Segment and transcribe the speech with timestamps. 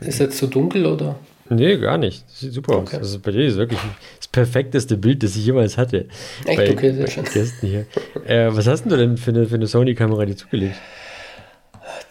[0.00, 1.16] Ist jetzt zu so dunkel oder?
[1.50, 2.24] Nee, gar nicht.
[2.28, 2.96] Das sieht super okay.
[2.96, 3.02] aus.
[3.02, 3.80] Also bei dir ist wirklich
[4.18, 6.06] das perfekteste Bild, das ich jemals hatte.
[6.44, 6.56] Echt?
[6.56, 7.24] Bei, okay, sehr schön.
[7.24, 7.86] Gästen hier.
[8.26, 10.76] Äh, was hast du denn für eine, eine Sony-Kamera die zugelegt?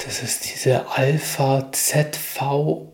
[0.03, 2.87] Das ist diese Alpha ZV-E10.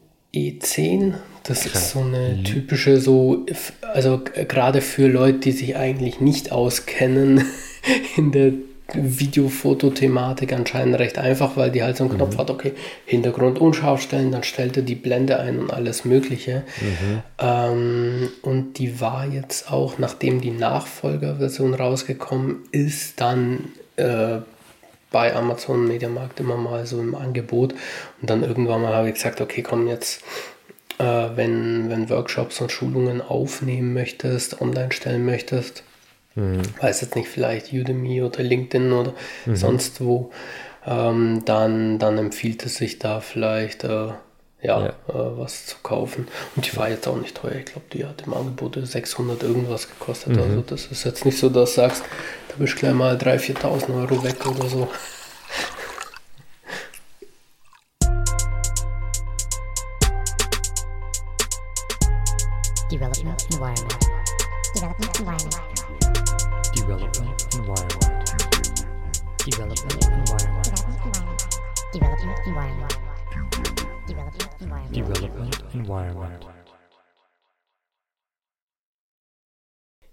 [1.43, 1.73] Das Krass.
[1.73, 2.43] ist so eine mhm.
[2.43, 3.45] typische, so,
[3.93, 7.45] also gerade für Leute, die sich eigentlich nicht auskennen
[8.17, 8.53] in der
[8.93, 12.39] Videofotothematik anscheinend recht einfach, weil die halt so einen Knopf mhm.
[12.39, 12.73] hat, okay,
[13.05, 16.63] Hintergrund unscharf stellen, dann stellt er die Blende ein und alles Mögliche.
[16.81, 17.23] Mhm.
[17.39, 24.37] Ähm, und die war jetzt auch, nachdem die Nachfolgerversion rausgekommen ist, dann äh,
[25.11, 27.73] bei Amazon Mediamarkt immer mal so im Angebot.
[28.21, 30.23] Und dann irgendwann mal habe ich gesagt, okay, komm jetzt
[30.99, 35.83] äh, wenn, wenn Workshops und Schulungen aufnehmen möchtest, online stellen möchtest,
[36.35, 36.61] mhm.
[36.79, 39.13] weiß jetzt nicht, vielleicht Udemy oder LinkedIn oder
[39.45, 39.55] mhm.
[39.55, 40.31] sonst wo,
[40.85, 44.09] ähm, dann, dann empfiehlt es sich da vielleicht äh,
[44.63, 44.89] ja, ja.
[45.09, 46.27] Äh, was zu kaufen.
[46.55, 47.55] Und die war jetzt auch nicht teuer.
[47.55, 50.35] Ich glaube, die hat im Angebot 600 irgendwas gekostet.
[50.35, 50.41] Mhm.
[50.41, 52.03] Also das ist jetzt nicht so, dass du sagst,
[52.47, 54.87] da bist du gleich mal 3.000, 4.000 Euro weg oder so.
[62.89, 63.97] Development environment.
[64.75, 65.72] Development environment.
[66.83, 68.35] Development environment.
[69.45, 70.65] Development environment.
[71.93, 72.93] Development environment.
[74.91, 76.45] Development environment.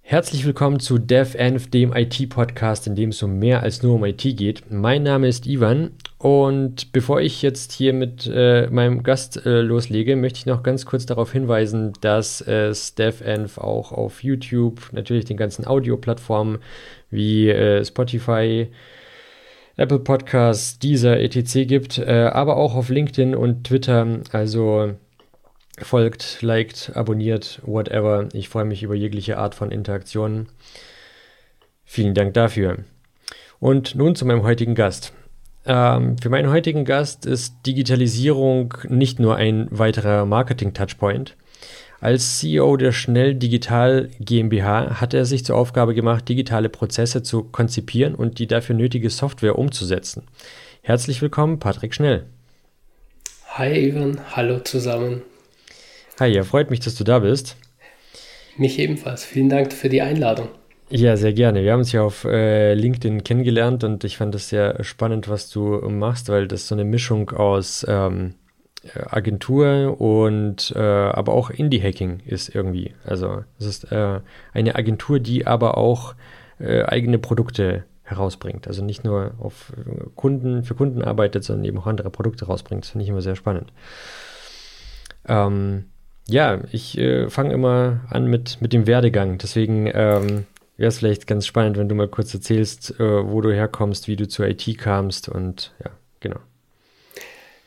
[0.01, 4.23] Herzlich willkommen zu DevEnv, dem IT-Podcast, in dem es um mehr als nur um IT
[4.23, 4.71] geht.
[4.71, 10.17] Mein Name ist Ivan und bevor ich jetzt hier mit äh, meinem Gast äh, loslege,
[10.17, 15.39] möchte ich noch ganz kurz darauf hinweisen, dass es DevEnv auch auf YouTube, natürlich den
[15.39, 16.59] ganzen Audio-Plattformen
[17.09, 18.69] wie äh, Spotify,
[19.77, 21.67] Apple Podcasts, Deezer, etc.
[21.67, 24.21] gibt, äh, aber auch auf LinkedIn und Twitter.
[24.31, 24.93] Also
[25.79, 28.29] folgt, liked, abonniert, whatever.
[28.35, 30.51] Ich freue mich über jegliche Art von Interaktionen.
[31.87, 32.85] Vielen Dank dafür.
[33.59, 35.15] Und nun zu meinem heutigen Gast.
[35.67, 41.37] Ähm, für meinen heutigen Gast ist Digitalisierung nicht nur ein weiterer Marketing-Touchpoint.
[42.01, 47.43] Als CEO der Schnell Digital GmbH hat er sich zur Aufgabe gemacht, digitale Prozesse zu
[47.43, 50.23] konzipieren und die dafür nötige Software umzusetzen.
[50.81, 52.25] Herzlich willkommen, Patrick Schnell.
[53.49, 55.23] Hi Ivan, hallo zusammen.
[56.19, 57.57] Hi, ja, freut mich, dass du da bist.
[58.57, 59.25] Mich ebenfalls.
[59.25, 60.49] Vielen Dank für die Einladung.
[60.93, 61.63] Ja, sehr gerne.
[61.63, 65.49] Wir haben uns ja auf äh, LinkedIn kennengelernt und ich fand es sehr spannend, was
[65.49, 68.35] du machst, weil das so eine Mischung aus ähm,
[69.07, 72.95] Agentur und äh, aber auch Indie-Hacking ist irgendwie.
[73.05, 74.19] Also es ist äh,
[74.53, 76.17] eine Agentur, die aber auch
[76.59, 78.67] äh, eigene Produkte herausbringt.
[78.67, 79.73] Also nicht nur auf
[80.17, 82.83] Kunden, für Kunden arbeitet, sondern eben auch andere Produkte rausbringt.
[82.83, 83.73] Das finde ich immer sehr spannend.
[85.29, 85.85] Ähm,
[86.27, 89.39] ja, ich äh, fange immer an mit, mit dem Werdegang.
[89.39, 90.47] Deswegen ähm,
[90.81, 94.17] wäre es vielleicht ganz spannend, wenn du mal kurz erzählst, äh, wo du herkommst, wie
[94.17, 96.41] du zur IT kamst und ja, genau.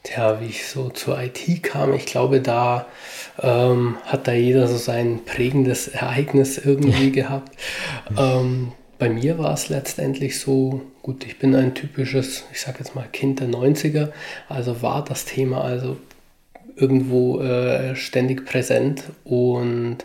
[0.01, 2.87] Tja, wie ich so zur IT kam, ich glaube, da
[3.39, 7.55] ähm, hat da jeder so sein prägendes Ereignis irgendwie gehabt.
[8.17, 12.95] Ähm, bei mir war es letztendlich so, gut, ich bin ein typisches, ich sage jetzt
[12.95, 14.11] mal Kind der 90er,
[14.49, 15.97] also war das Thema also
[16.75, 19.97] irgendwo äh, ständig präsent und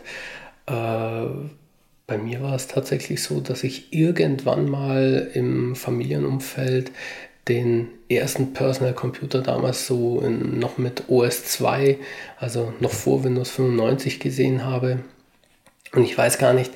[0.67, 1.25] äh,
[2.09, 6.91] bei mir war es tatsächlich so, dass ich irgendwann mal im Familienumfeld
[7.47, 11.97] den ersten Personal Computer damals so in, noch mit OS 2,
[12.39, 14.99] also noch vor Windows 95 gesehen habe.
[15.93, 16.71] Und ich weiß gar nicht,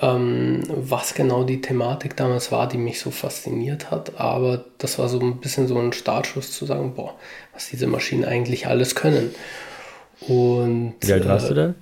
[0.00, 5.08] ähm, was genau die Thematik damals war, die mich so fasziniert hat, aber das war
[5.08, 7.14] so ein bisschen so ein Startschuss zu sagen, boah,
[7.52, 9.34] was diese Maschinen eigentlich alles können.
[10.20, 11.74] Und, Wie alt warst äh, du da?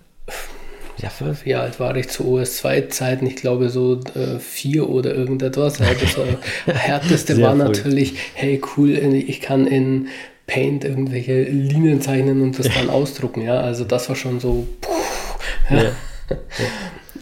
[0.99, 1.11] Ja,
[1.45, 3.27] wie alt war ich zu OS2-Zeiten?
[3.27, 5.79] Ich glaube so äh, vier oder irgendetwas.
[5.79, 6.27] Ja, das war,
[6.75, 10.09] härteste war natürlich, hey cool, ich kann in
[10.47, 13.43] Paint irgendwelche Linien zeichnen und das dann ausdrucken.
[13.43, 14.67] Ja, also das war schon so.
[14.81, 15.83] Puh, ja.
[15.83, 15.93] Ja.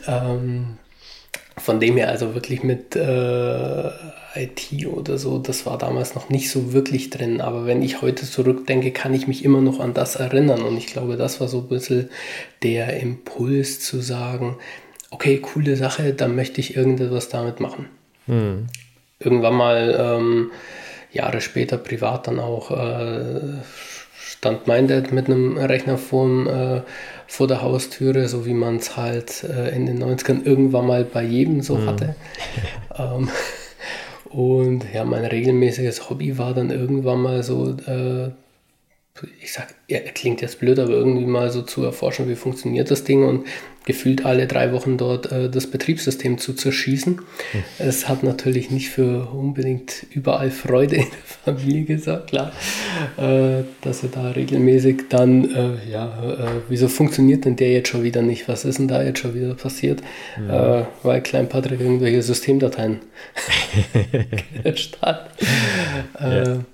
[0.34, 0.78] ähm,
[1.56, 3.90] von dem her also wirklich mit äh,
[4.34, 7.40] IT oder so, das war damals noch nicht so wirklich drin.
[7.40, 10.62] Aber wenn ich heute zurückdenke, kann ich mich immer noch an das erinnern.
[10.62, 12.10] Und ich glaube, das war so ein bisschen
[12.62, 14.56] der Impuls zu sagen,
[15.10, 17.86] okay, coole Sache, dann möchte ich irgendetwas damit machen.
[18.26, 18.66] Hm.
[19.18, 20.50] Irgendwann mal ähm,
[21.12, 23.58] Jahre später privat dann auch äh,
[24.14, 26.82] stand mein Dad mit einem Rechner vor, äh,
[27.26, 31.22] vor der Haustüre, so wie man es halt äh, in den 90ern irgendwann mal bei
[31.22, 31.86] jedem so mhm.
[31.86, 32.14] hatte.
[32.98, 33.28] ähm,
[34.30, 38.30] und ja, mein regelmäßiges Hobby war dann irgendwann mal so, äh,
[39.42, 43.04] ich sag, er klingt jetzt blöd, aber irgendwie mal so zu erforschen, wie funktioniert das
[43.04, 43.46] Ding und
[43.86, 47.16] gefühlt alle drei Wochen dort äh, das Betriebssystem zu zerschießen.
[47.16, 47.62] Hm.
[47.78, 52.52] Es hat natürlich nicht für unbedingt überall Freude in der Familie gesagt, klar,
[53.16, 58.02] äh, dass er da regelmäßig dann, äh, ja, äh, wieso funktioniert denn der jetzt schon
[58.02, 58.48] wieder nicht?
[58.48, 60.02] Was ist denn da jetzt schon wieder passiert?
[60.46, 60.80] Ja.
[60.80, 63.00] Äh, weil Klein Patrick irgendwelche Systemdateien
[65.02, 65.30] hat.
[66.20, 66.64] Ja.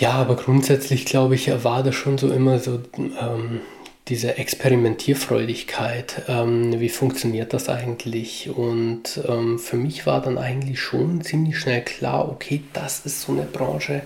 [0.00, 3.60] Ja, aber grundsätzlich glaube ich, war das schon so immer so ähm,
[4.08, 6.22] diese Experimentierfreudigkeit.
[6.26, 8.48] Ähm, wie funktioniert das eigentlich?
[8.48, 13.32] Und ähm, für mich war dann eigentlich schon ziemlich schnell klar, okay, das ist so
[13.32, 14.00] eine Branche,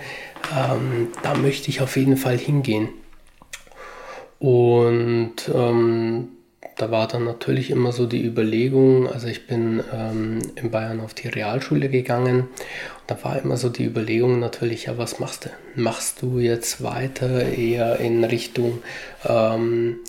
[0.53, 2.89] ähm, da möchte ich auf jeden Fall hingehen.
[4.41, 6.29] Und ähm,
[6.77, 11.15] da war dann natürlich immer so die Überlegung, also ich bin ähm, in Bayern auf
[11.15, 12.49] die Realschule gegangen und
[13.07, 15.51] da war immer so die Überlegung natürlich, ja, was machst du?
[15.81, 18.83] Machst du jetzt weiter eher in Richtung
[19.25, 20.01] ähm,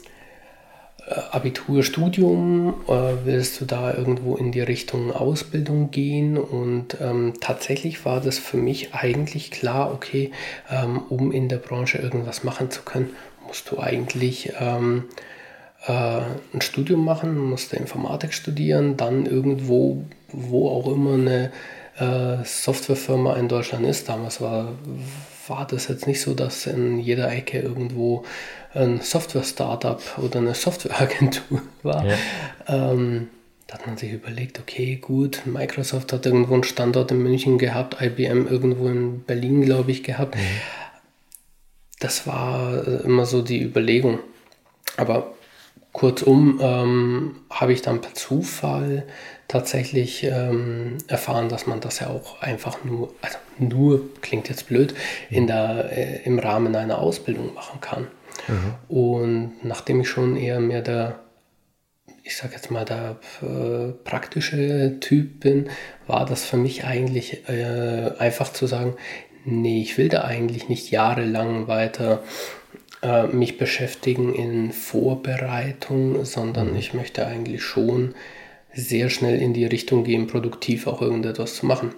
[1.07, 6.35] äh, Abitur, äh, willst du da irgendwo in die Richtung Ausbildung gehen?
[6.37, 10.31] Und ähm, tatsächlich war das für mich eigentlich klar, okay,
[10.71, 13.11] ähm, um in der Branche irgendwas machen zu können,
[13.45, 15.34] musst du eigentlich ähm, äh,
[15.91, 21.51] ein Studium machen, musste Informatik studieren, dann irgendwo, wo auch immer eine
[21.97, 24.09] äh, Softwarefirma in Deutschland ist.
[24.09, 24.73] Damals war,
[25.47, 28.23] war das jetzt nicht so, dass in jeder Ecke irgendwo
[28.73, 32.05] ein Software-Startup oder eine Softwareagentur war.
[32.05, 32.17] Ja.
[32.67, 33.29] Ähm,
[33.67, 37.99] da hat man sich überlegt, okay, gut, Microsoft hat irgendwo einen Standort in München gehabt,
[37.99, 40.35] IBM irgendwo in Berlin, glaube ich, gehabt.
[40.35, 40.41] Mhm.
[41.99, 44.19] Das war äh, immer so die Überlegung.
[44.97, 45.34] Aber
[45.95, 49.03] Kurzum ähm, habe ich dann per Zufall
[49.47, 54.93] tatsächlich ähm, erfahren, dass man das ja auch einfach nur, also nur klingt jetzt blöd,
[55.29, 58.07] in der, äh, im Rahmen einer Ausbildung machen kann.
[58.49, 58.93] Mhm.
[58.93, 61.19] Und nachdem ich schon eher mehr der,
[62.23, 65.69] ich sage jetzt mal, der äh, praktische Typ bin,
[66.07, 68.97] war das für mich eigentlich äh, einfach zu sagen,
[69.45, 72.21] nee, ich will da eigentlich nicht jahrelang weiter
[73.05, 76.77] äh, mich beschäftigen in Vorbereitung, sondern mhm.
[76.77, 78.15] ich möchte eigentlich schon
[78.73, 81.93] sehr schnell in die Richtung gehen, produktiv auch irgendetwas zu machen.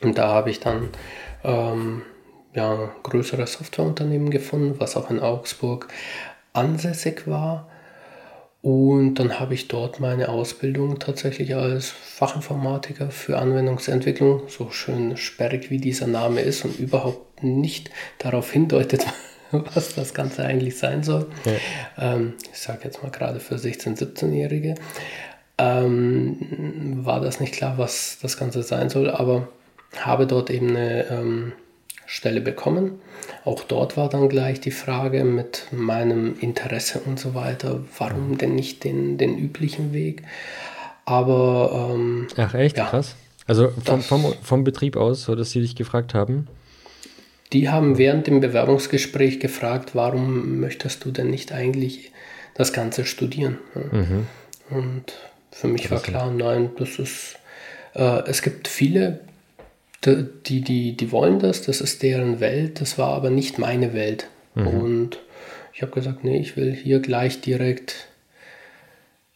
[0.00, 0.90] Und da habe ich dann
[1.42, 2.02] ähm,
[2.54, 5.88] ja, größere Softwareunternehmen gefunden, was auch in Augsburg
[6.52, 7.68] ansässig war.
[8.62, 15.70] Und dann habe ich dort meine Ausbildung tatsächlich als Fachinformatiker für Anwendungsentwicklung, so schön sperrig
[15.70, 19.06] wie dieser Name ist und überhaupt nicht darauf hindeutet,
[19.74, 21.26] was das Ganze eigentlich sein soll.
[21.44, 22.14] Ja.
[22.14, 24.74] Ähm, ich sage jetzt mal gerade für 16-, 17-Jährige.
[25.58, 29.48] Ähm, war das nicht klar, was das Ganze sein soll, aber
[29.98, 31.52] habe dort eben eine ähm,
[32.06, 33.00] Stelle bekommen.
[33.44, 38.54] Auch dort war dann gleich die Frage mit meinem Interesse und so weiter, warum denn
[38.54, 40.22] nicht den, den üblichen Weg?
[41.04, 41.90] Aber.
[41.94, 42.78] Ähm, Ach, echt?
[42.78, 43.16] Ja, Krass.
[43.46, 46.46] Also vom, vom, vom Betrieb aus, so dass sie dich gefragt haben?
[47.52, 52.12] Die haben während dem Bewerbungsgespräch gefragt, warum möchtest du denn nicht eigentlich
[52.54, 53.58] das Ganze studieren?
[53.74, 54.26] Mhm.
[54.70, 55.12] Und
[55.50, 57.38] für mich war klar, nein, das ist,
[57.94, 59.20] äh, es gibt viele,
[60.04, 64.28] die, die, die wollen das, das ist deren Welt, das war aber nicht meine Welt.
[64.54, 64.66] Mhm.
[64.66, 65.18] Und
[65.74, 68.08] ich habe gesagt, nee, ich will hier gleich direkt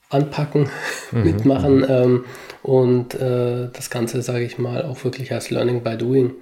[0.09, 0.69] anpacken,
[1.11, 1.25] mhm.
[1.25, 2.25] mitmachen ähm,
[2.63, 6.33] und äh, das Ganze, sage ich mal, auch wirklich als Learning by Doing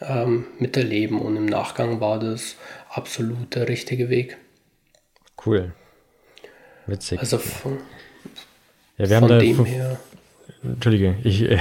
[0.00, 1.20] ähm, miterleben.
[1.20, 2.56] Und im Nachgang war das
[2.90, 4.36] absolut der richtige Weg.
[5.44, 5.72] Cool.
[6.86, 7.18] Witzig.
[7.18, 7.78] Also von,
[8.98, 9.98] ja, wir von haben dem her.
[10.62, 11.58] Entschuldige, ich, äh,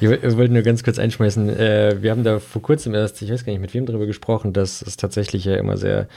[0.00, 1.48] ich, wollte nur ganz kurz einschmeißen.
[1.48, 4.52] Äh, wir haben da vor kurzem erst, ich weiß gar nicht, mit wem darüber gesprochen,
[4.52, 6.08] dass es tatsächlich ja immer sehr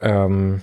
[0.00, 0.60] ähm,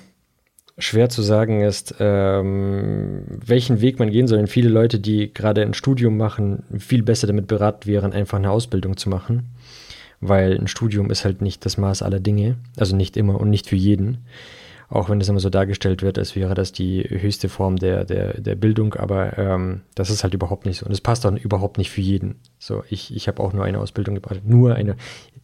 [0.77, 4.39] schwer zu sagen ist, ähm, welchen Weg man gehen soll.
[4.39, 8.51] Und viele Leute, die gerade ein Studium machen, viel besser damit beraten wären, einfach eine
[8.51, 9.53] Ausbildung zu machen
[10.27, 13.67] weil ein Studium ist halt nicht das Maß aller Dinge, also nicht immer und nicht
[13.67, 14.25] für jeden.
[14.89, 18.39] Auch wenn es immer so dargestellt wird, als wäre das die höchste Form der, der,
[18.39, 20.85] der Bildung, aber ähm, das ist halt überhaupt nicht so.
[20.85, 22.35] Und es passt auch überhaupt nicht für jeden.
[22.59, 24.41] So, ich, ich habe auch nur eine Ausbildung gemacht.
[24.45, 24.95] Nur eine,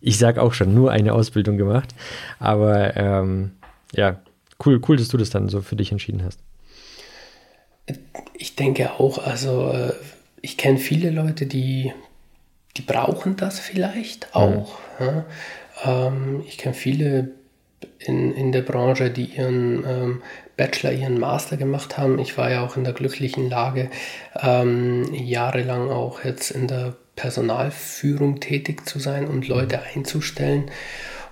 [0.01, 1.95] ich sage auch schon, nur eine Ausbildung gemacht.
[2.37, 3.51] Aber ähm,
[3.93, 4.19] ja,
[4.65, 6.39] cool, cool, dass du das dann so für dich entschieden hast.
[8.33, 9.93] Ich denke auch, also äh,
[10.41, 11.91] ich kenne viele Leute, die
[12.77, 14.41] die brauchen das vielleicht mhm.
[14.41, 14.79] auch.
[14.99, 15.05] Mhm.
[15.05, 15.25] Ja.
[15.85, 17.31] Ähm, ich kenne viele
[17.99, 20.21] in, in der Branche, die ihren ähm,
[20.57, 22.19] Bachelor, ihren Master gemacht haben.
[22.19, 23.89] Ich war ja auch in der glücklichen Lage,
[24.41, 30.71] ähm, jahrelang auch jetzt in der Personalführung tätig zu sein und Leute einzustellen.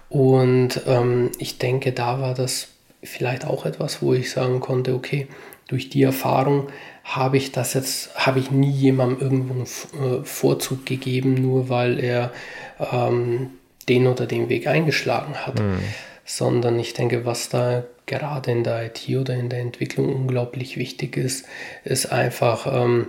[0.10, 2.70] Und ähm, ich denke, da war das
[3.04, 5.28] vielleicht auch etwas, wo ich sagen konnte, okay,
[5.68, 6.70] durch die Erfahrung
[7.04, 12.00] habe ich das jetzt, habe ich nie jemandem irgendwo einen äh, Vorzug gegeben, nur weil
[12.00, 12.32] er
[12.80, 13.52] ähm,
[13.88, 15.60] den oder den Weg eingeschlagen hat.
[15.60, 15.80] Mhm.
[16.26, 21.16] Sondern ich denke, was da gerade in der IT oder in der Entwicklung unglaublich wichtig
[21.16, 21.46] ist,
[21.84, 23.08] ist einfach ähm,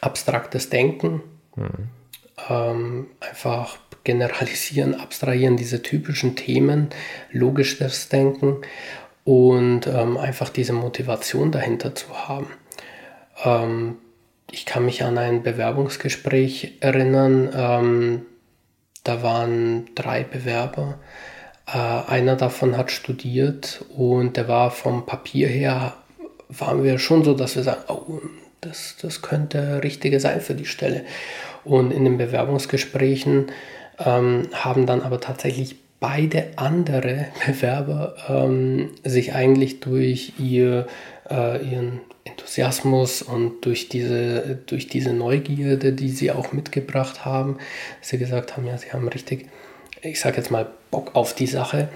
[0.00, 1.22] abstraktes Denken.
[1.56, 1.88] Mhm.
[2.48, 6.88] Ähm, einfach generalisieren, abstrahieren, diese typischen Themen,
[7.32, 8.58] logisches Denken
[9.24, 12.46] und ähm, einfach diese Motivation dahinter zu haben.
[13.44, 13.98] Ähm,
[14.50, 17.50] ich kann mich an ein Bewerbungsgespräch erinnern.
[17.54, 18.26] Ähm,
[19.04, 20.98] da waren drei Bewerber.
[21.66, 25.94] Äh, einer davon hat studiert und der war vom Papier her,
[26.48, 28.18] waren wir schon so, dass wir sagen, oh,
[28.60, 31.04] das, das könnte richtige sein für die Stelle.
[31.64, 33.52] Und in den Bewerbungsgesprächen
[34.04, 40.86] ähm, haben dann aber tatsächlich beide andere Bewerber ähm, sich eigentlich durch ihr,
[41.30, 47.58] äh, ihren Enthusiasmus und durch diese, durch diese Neugierde, die sie auch mitgebracht haben,
[48.00, 49.48] sie gesagt haben, ja, sie haben richtig,
[50.02, 51.88] ich sage jetzt mal, Bock auf die Sache,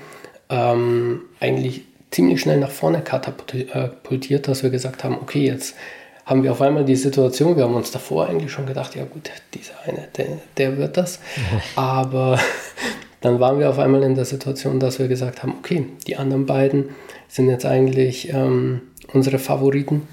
[0.50, 5.74] ähm, eigentlich ziemlich schnell nach vorne katapultiert, dass wir gesagt haben, okay, jetzt
[6.24, 9.30] haben wir auf einmal die Situation, wir haben uns davor eigentlich schon gedacht, ja gut,
[9.52, 11.20] dieser eine, der, der wird das.
[11.76, 12.38] Aber
[13.20, 16.46] dann waren wir auf einmal in der Situation, dass wir gesagt haben, okay, die anderen
[16.46, 16.90] beiden
[17.28, 20.08] sind jetzt eigentlich ähm, unsere Favoriten.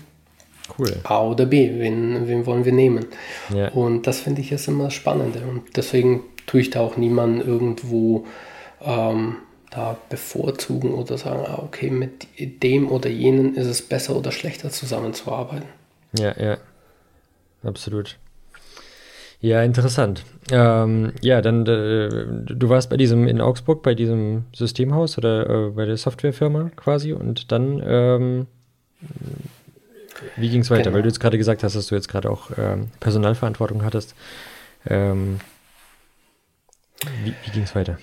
[0.77, 0.93] Cool.
[1.03, 3.05] A oder B, wen, wen wollen wir nehmen?
[3.53, 3.69] Ja.
[3.69, 5.41] Und das finde ich ist immer das Spannende.
[5.41, 8.25] Und deswegen tue ich da auch niemanden irgendwo
[8.81, 9.37] ähm,
[9.69, 14.69] da bevorzugen oder sagen, ah, okay, mit dem oder jenen ist es besser oder schlechter
[14.69, 15.80] zusammenzuarbeiten.
[16.17, 16.57] Ja, ja.
[17.63, 18.17] Absolut.
[19.39, 20.23] Ja, interessant.
[20.51, 22.09] Ähm, ja, dann, äh,
[22.53, 27.13] du warst bei diesem in Augsburg, bei diesem Systemhaus oder äh, bei der Softwarefirma quasi
[27.13, 28.47] und dann, ähm,
[30.35, 30.83] wie ging es weiter?
[30.83, 30.95] Genau.
[30.95, 34.13] Weil du jetzt gerade gesagt hast, dass du jetzt gerade auch ähm, Personalverantwortung hattest.
[34.85, 35.39] Ähm,
[37.23, 37.97] wie wie ging es weiter?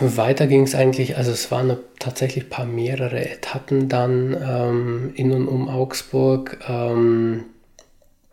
[0.00, 5.32] Weiter ging es eigentlich, also es waren tatsächlich ein paar mehrere Etappen dann ähm, in
[5.32, 6.58] und um Augsburg.
[6.68, 7.44] Ähm,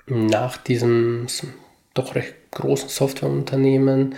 [0.08, 1.28] nach diesem
[1.94, 4.16] doch recht großen Softwareunternehmen,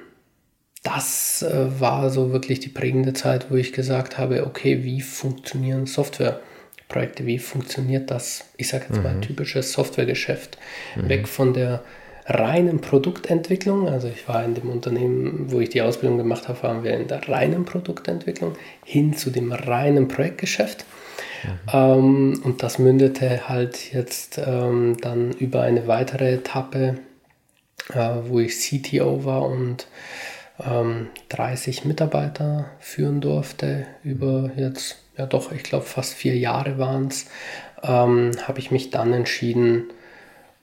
[0.84, 5.86] das äh, war so wirklich die prägende Zeit, wo ich gesagt habe, okay, wie funktionieren
[5.86, 9.04] Softwareprojekte, wie funktioniert das, ich sage jetzt mhm.
[9.04, 10.58] mal, typisches Softwaregeschäft,
[10.96, 11.10] mhm.
[11.10, 11.84] weg von der
[12.26, 16.84] reinen Produktentwicklung, also ich war in dem Unternehmen, wo ich die Ausbildung gemacht habe, waren
[16.84, 20.86] wir in der reinen Produktentwicklung, hin zu dem reinen Projektgeschäft.
[21.44, 21.50] Mhm.
[21.74, 27.00] Ähm, und das mündete halt jetzt ähm, dann über eine weitere Etappe,
[27.94, 29.88] äh, wo ich CTO war und
[30.66, 37.08] ähm, 30 Mitarbeiter führen durfte, über jetzt, ja doch, ich glaube fast vier Jahre waren
[37.08, 37.28] es,
[37.84, 39.86] ähm, habe ich mich dann entschieden,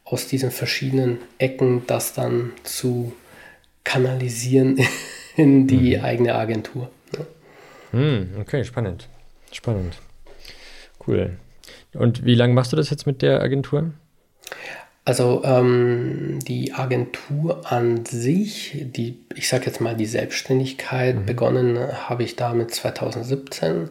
[0.04, 3.12] aus diesen verschiedenen Ecken das dann zu
[3.84, 4.78] kanalisieren
[5.36, 6.04] in die mhm.
[6.04, 6.90] eigene Agentur.
[7.16, 7.98] Ja.
[7.98, 9.08] Mhm, okay, spannend.
[9.52, 9.98] Spannend.
[11.06, 11.36] Cool.
[11.94, 13.92] Und wie lange machst du das jetzt mit der Agentur?
[15.08, 21.24] Also ähm, die Agentur an sich, die, ich sage jetzt mal die Selbstständigkeit, mhm.
[21.24, 21.78] begonnen
[22.10, 23.88] habe ich damit 2017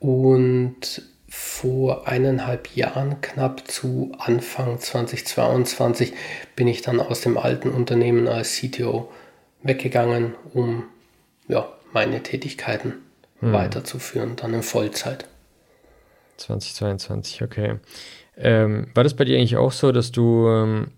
[0.00, 6.14] und vor eineinhalb Jahren, knapp zu Anfang 2022,
[6.56, 9.12] bin ich dann aus dem alten Unternehmen als CTO
[9.62, 10.84] weggegangen, um
[11.46, 12.94] ja, meine Tätigkeiten
[13.42, 13.52] mhm.
[13.52, 15.26] weiterzuführen, dann in Vollzeit.
[16.38, 17.74] 2022, okay.
[18.40, 20.88] Ähm, war das bei dir eigentlich auch so, dass du, ähm,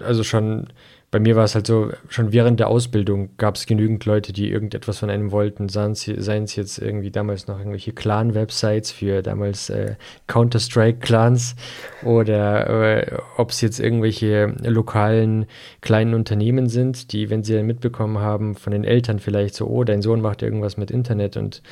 [0.00, 0.68] also schon,
[1.10, 4.50] bei mir war es halt so, schon während der Ausbildung gab es genügend Leute, die
[4.50, 9.94] irgendetwas von einem wollten, seien es jetzt irgendwie damals noch irgendwelche Clan-Websites für damals äh,
[10.26, 11.54] Counter-Strike-Clans
[12.02, 15.46] oder äh, ob es jetzt irgendwelche lokalen
[15.82, 19.84] kleinen Unternehmen sind, die, wenn sie dann mitbekommen haben, von den Eltern vielleicht so, oh,
[19.84, 21.62] dein Sohn macht irgendwas mit Internet und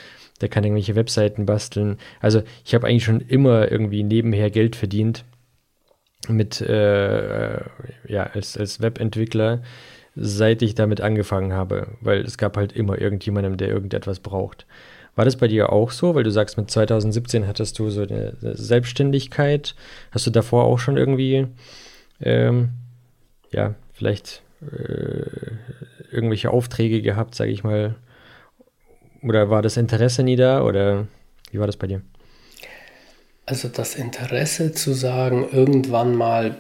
[0.43, 1.99] der kann irgendwelche Webseiten basteln.
[2.21, 5.25] Also ich habe eigentlich schon immer irgendwie nebenher Geld verdient
[6.29, 7.61] mit, äh,
[8.07, 9.63] ja, als, als Webentwickler,
[10.15, 14.67] seit ich damit angefangen habe, weil es gab halt immer irgendjemandem, der irgendetwas braucht.
[15.15, 16.15] War das bei dir auch so?
[16.15, 19.75] Weil du sagst, mit 2017 hattest du so eine Selbstständigkeit.
[20.11, 21.47] Hast du davor auch schon irgendwie,
[22.21, 22.71] ähm,
[23.51, 25.53] ja, vielleicht äh,
[26.11, 27.97] irgendwelche Aufträge gehabt, sage ich mal,
[29.23, 31.07] oder war das Interesse nie da oder
[31.51, 32.03] wie war das bei dir?
[33.47, 36.57] Also das Interesse zu sagen, irgendwann mal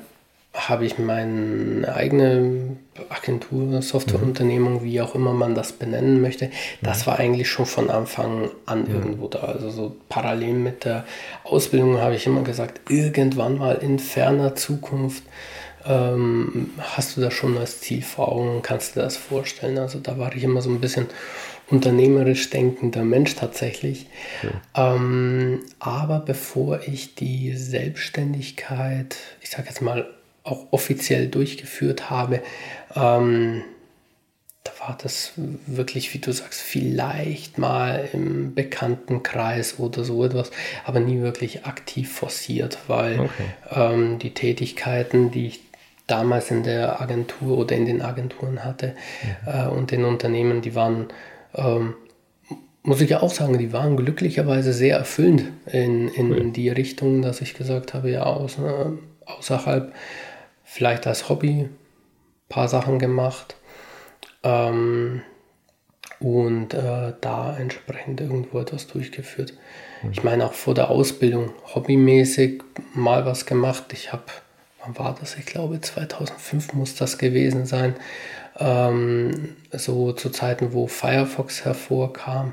[0.54, 2.76] habe ich meine eigene
[3.08, 4.84] Agentur, Softwareunternehmung, mhm.
[4.84, 6.50] wie auch immer man das benennen möchte,
[6.82, 7.06] das mhm.
[7.06, 8.94] war eigentlich schon von Anfang an mhm.
[8.94, 9.38] irgendwo da.
[9.40, 11.04] Also so parallel mit der
[11.44, 15.22] Ausbildung habe ich immer gesagt, irgendwann mal in ferner Zukunft
[15.86, 19.78] ähm, hast du das schon als Ziel vor Augen, kannst du dir das vorstellen.
[19.78, 21.06] Also da war ich immer so ein bisschen
[21.72, 24.06] unternehmerisch denkender Mensch tatsächlich.
[24.42, 24.94] Ja.
[24.94, 30.06] Ähm, aber bevor ich die Selbstständigkeit, ich sage jetzt mal,
[30.44, 32.42] auch offiziell durchgeführt habe,
[32.94, 33.62] ähm,
[34.64, 35.32] da war das
[35.66, 40.50] wirklich, wie du sagst, vielleicht mal im Bekanntenkreis oder so etwas,
[40.84, 43.44] aber nie wirklich aktiv forciert, weil okay.
[43.70, 45.60] ähm, die Tätigkeiten, die ich
[46.06, 48.94] damals in der Agentur oder in den Agenturen hatte
[49.46, 49.66] ja.
[49.66, 51.06] äh, und den Unternehmen, die waren
[51.54, 51.94] ähm,
[52.82, 56.50] muss ich ja auch sagen, die waren glücklicherweise sehr erfüllend in, in cool.
[56.50, 58.86] die Richtung, dass ich gesagt habe, ja, aus, äh,
[59.24, 59.92] außerhalb
[60.64, 61.76] vielleicht als Hobby ein
[62.48, 63.56] paar Sachen gemacht
[64.42, 65.22] ähm,
[66.18, 69.54] und äh, da entsprechend irgendwo etwas durchgeführt.
[70.02, 70.12] Mhm.
[70.12, 72.62] Ich meine auch vor der Ausbildung hobbymäßig
[72.94, 73.92] mal was gemacht.
[73.92, 74.24] Ich habe,
[74.84, 75.36] wann war das?
[75.36, 77.94] Ich glaube 2005 muss das gewesen sein
[78.58, 82.52] ähm, so zu Zeiten, wo Firefox hervorkam,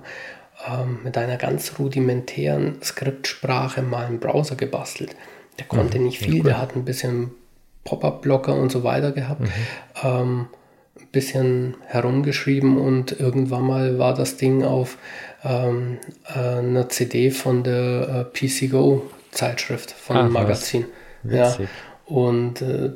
[0.68, 5.16] ähm, mit einer ganz rudimentären Skriptsprache mal einen Browser gebastelt.
[5.58, 7.32] Der konnte mhm, nicht viel, der hat ein bisschen
[7.84, 9.42] Pop-up-Blocker und so weiter gehabt.
[9.42, 9.48] Mhm.
[10.04, 10.48] Ähm,
[11.00, 14.98] ein bisschen herumgeschrieben und irgendwann mal war das Ding auf
[15.44, 15.98] ähm,
[16.34, 20.86] äh, einer CD von der äh, PC Go Zeitschrift, von dem Magazin.
[21.24, 21.56] Ja.
[22.10, 22.92] Und äh,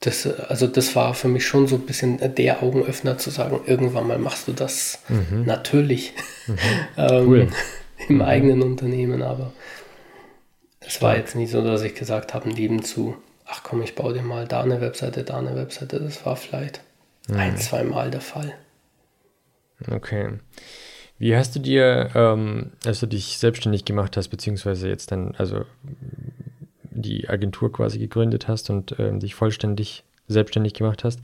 [0.00, 4.06] das, also das war für mich schon so ein bisschen der Augenöffner zu sagen, irgendwann
[4.06, 5.44] mal machst du das mhm.
[5.44, 6.14] natürlich
[6.46, 6.58] mhm.
[6.96, 7.48] ähm, cool.
[8.08, 8.22] im mhm.
[8.22, 9.52] eigenen Unternehmen, aber
[10.80, 14.22] es war jetzt nicht so, dass ich gesagt habe, nebenzu, ach komm, ich baue dir
[14.22, 16.00] mal da eine Webseite, da eine Webseite.
[16.00, 16.80] Das war vielleicht
[17.28, 17.36] mhm.
[17.36, 18.54] ein, zwei Mal der Fall.
[19.90, 20.30] Okay.
[21.18, 25.64] Wie hast du dir, ähm, als du dich selbstständig gemacht hast, beziehungsweise jetzt dann, also
[27.02, 31.20] die Agentur quasi gegründet hast und ähm, dich vollständig selbstständig gemacht hast.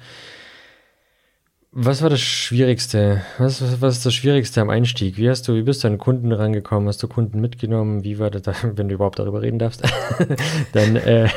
[1.70, 3.22] Was war das Schwierigste?
[3.36, 5.18] Was, was, was, ist das Schwierigste am Einstieg?
[5.18, 6.88] Wie hast du, wie bist du an Kunden rangekommen?
[6.88, 8.04] Hast du Kunden mitgenommen?
[8.04, 9.82] Wie war das, da, wenn du überhaupt darüber reden darfst?
[10.72, 11.28] Dann, äh,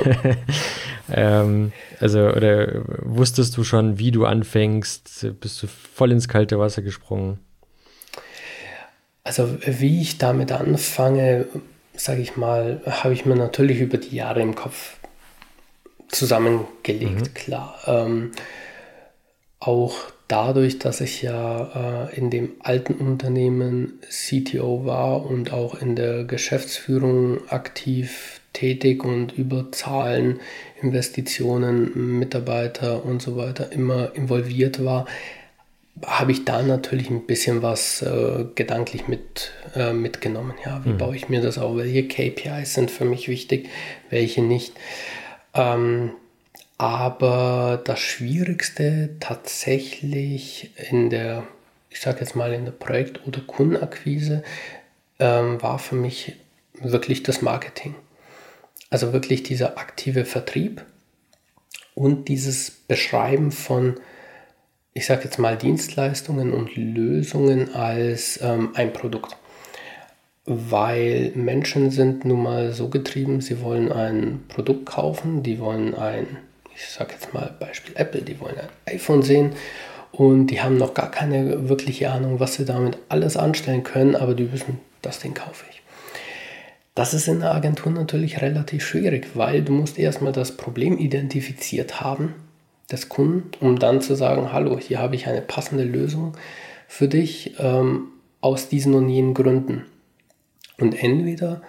[1.12, 5.28] ähm, also, oder wusstest du schon, wie du anfängst?
[5.42, 7.40] Bist du voll ins kalte Wasser gesprungen?
[9.24, 11.46] Also, wie ich damit anfange,
[12.04, 14.98] sage ich mal, habe ich mir natürlich über die Jahre im Kopf
[16.08, 17.34] zusammengelegt, mhm.
[17.34, 17.76] klar.
[17.86, 18.32] Ähm,
[19.60, 19.96] auch
[20.28, 26.24] dadurch, dass ich ja äh, in dem alten Unternehmen CTO war und auch in der
[26.24, 30.40] Geschäftsführung aktiv tätig und über Zahlen,
[30.82, 35.06] Investitionen, Mitarbeiter und so weiter immer involviert war,
[36.06, 40.54] habe ich da natürlich ein bisschen was äh, gedanklich mit, äh, mitgenommen.
[40.66, 40.98] Ja, wie mhm.
[40.98, 41.76] baue ich mir das auf?
[41.78, 43.70] Welche KPIs sind für mich wichtig,
[44.10, 44.74] welche nicht?
[45.54, 46.12] Ähm,
[46.78, 51.44] aber das Schwierigste tatsächlich in der,
[51.90, 54.44] ich sage jetzt mal in der Projekt- oder Kundenakquise,
[55.20, 56.34] ähm, war für mich
[56.74, 57.94] wirklich das Marketing.
[58.90, 60.84] Also wirklich dieser aktive Vertrieb
[61.94, 64.00] und dieses Beschreiben von,
[64.94, 69.38] ich sage jetzt mal, Dienstleistungen und Lösungen als ähm, ein Produkt.
[70.46, 76.26] Weil Menschen sind nun mal so getrieben, sie wollen ein Produkt kaufen, die wollen ein,
[76.76, 79.54] ich sage jetzt mal Beispiel Apple, die wollen ein iPhone sehen
[80.12, 84.34] und die haben noch gar keine wirkliche Ahnung, was sie damit alles anstellen können, aber
[84.34, 85.82] die wissen, das Ding kaufe ich.
[86.96, 92.02] Das ist in der Agentur natürlich relativ schwierig, weil du musst erstmal das Problem identifiziert
[92.02, 92.34] haben
[92.92, 96.38] des Kunden, um dann zu sagen, hallo, hier habe ich eine passende Lösung
[96.88, 98.08] für dich ähm,
[98.42, 99.86] aus diesen und jenen Gründen.
[100.78, 101.62] Und entweder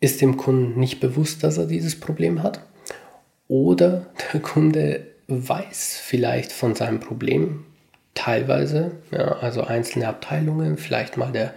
[0.00, 2.60] ist dem Kunden nicht bewusst, dass er dieses Problem hat,
[3.48, 7.64] oder der Kunde weiß vielleicht von seinem Problem
[8.14, 11.54] teilweise, ja, also einzelne Abteilungen, vielleicht mal der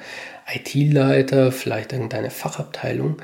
[0.52, 3.18] IT-Leiter, vielleicht irgendeine Fachabteilung,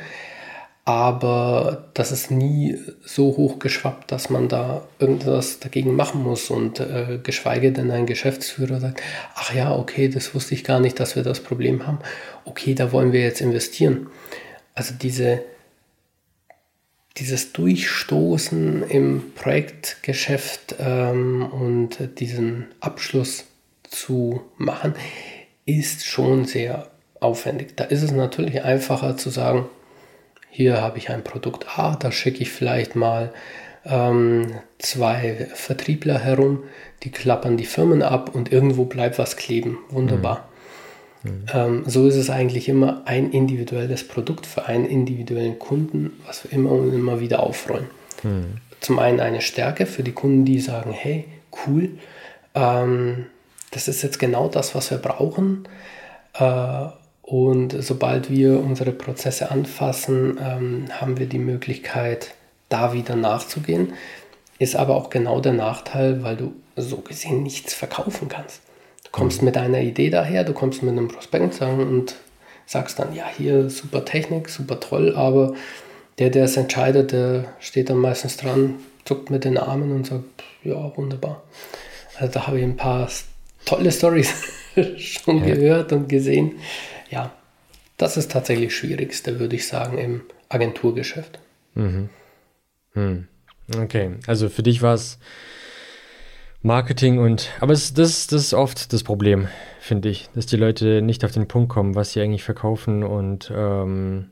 [0.85, 6.79] aber das ist nie so hoch geschwappt, dass man da irgendwas dagegen machen muss und
[6.79, 9.01] äh, geschweige denn ein Geschäftsführer sagt,
[9.35, 11.99] ach ja, okay, das wusste ich gar nicht, dass wir das Problem haben,
[12.45, 14.07] okay, da wollen wir jetzt investieren.
[14.73, 15.43] Also diese,
[17.17, 23.45] dieses Durchstoßen im Projektgeschäft ähm, und diesen Abschluss
[23.83, 24.95] zu machen,
[25.65, 26.89] ist schon sehr
[27.19, 27.75] aufwendig.
[27.75, 29.69] Da ist es natürlich einfacher zu sagen,
[30.49, 33.31] hier habe ich ein Produkt A, da schicke ich vielleicht mal
[33.85, 36.63] ähm, zwei Vertriebler herum,
[37.03, 39.77] die klappern die Firmen ab und irgendwo bleibt was kleben.
[39.89, 40.35] Wunderbar.
[40.35, 41.31] Mhm.
[41.31, 41.45] Mhm.
[41.53, 46.53] Ähm, so ist es eigentlich immer ein individuelles Produkt für einen individuellen Kunden, was wir
[46.53, 47.87] immer und immer wieder aufrollen.
[48.23, 48.57] Mhm.
[48.79, 51.25] Zum einen eine Stärke für die Kunden, die sagen, hey,
[51.67, 51.89] cool,
[52.55, 53.25] ähm,
[53.71, 55.67] das ist jetzt genau das, was wir brauchen.
[56.33, 56.87] Äh,
[57.29, 62.33] und sobald wir unsere Prozesse anfassen, ähm, haben wir die Möglichkeit,
[62.69, 63.93] da wieder nachzugehen.
[64.57, 68.61] Ist aber auch genau der Nachteil, weil du so gesehen nichts verkaufen kannst.
[69.03, 72.15] Du kommst mit einer Idee daher, du kommst mit einem Prospekt und
[72.65, 75.53] sagst dann, ja, hier super Technik, super toll, aber
[76.17, 80.23] der, der es entscheidet, der steht dann meistens dran, zuckt mit den Armen und sagt,
[80.63, 81.43] ja, wunderbar.
[82.17, 83.07] Also da habe ich ein paar
[83.65, 84.33] tolle Stories
[84.97, 85.53] schon ja.
[85.53, 86.53] gehört und gesehen
[87.09, 87.31] ja,
[87.97, 91.39] das ist tatsächlich das Schwierigste, würde ich sagen, im Agenturgeschäft.
[91.75, 92.09] Mhm.
[92.93, 93.27] Hm.
[93.77, 95.19] Okay, also für dich war es
[96.61, 99.47] Marketing und, aber es, das, das ist oft das Problem,
[99.79, 103.51] finde ich, dass die Leute nicht auf den Punkt kommen, was sie eigentlich verkaufen und
[103.55, 104.31] ähm,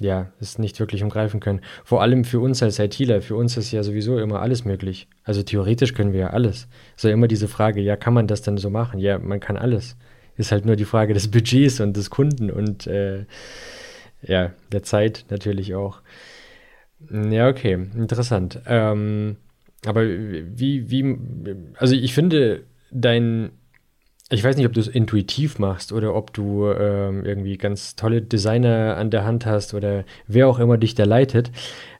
[0.00, 1.60] ja, es nicht wirklich umgreifen können.
[1.84, 5.08] Vor allem für uns als ITler, für uns ist ja sowieso immer alles möglich.
[5.24, 6.68] Also theoretisch können wir ja alles.
[6.96, 9.00] So immer diese Frage, ja, kann man das denn so machen?
[9.00, 9.96] Ja, man kann alles.
[10.38, 13.26] Ist halt nur die Frage des Budgets und des Kunden und äh,
[14.22, 16.00] ja, der Zeit natürlich auch.
[17.10, 18.60] Ja, okay, interessant.
[18.66, 19.36] Ähm,
[19.84, 21.16] aber wie, wie,
[21.76, 23.50] also ich finde dein,
[24.30, 28.20] ich weiß nicht, ob du es intuitiv machst oder ob du ähm, irgendwie ganz tolle
[28.22, 31.52] Designer an der Hand hast oder wer auch immer dich da leitet.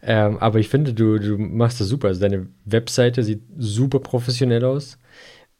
[0.02, 2.08] Ähm, aber ich finde, du, du machst das super.
[2.08, 4.98] Also deine Webseite sieht super professionell aus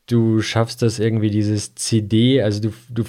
[0.08, 3.04] du schaffst das irgendwie, dieses CD, also du, du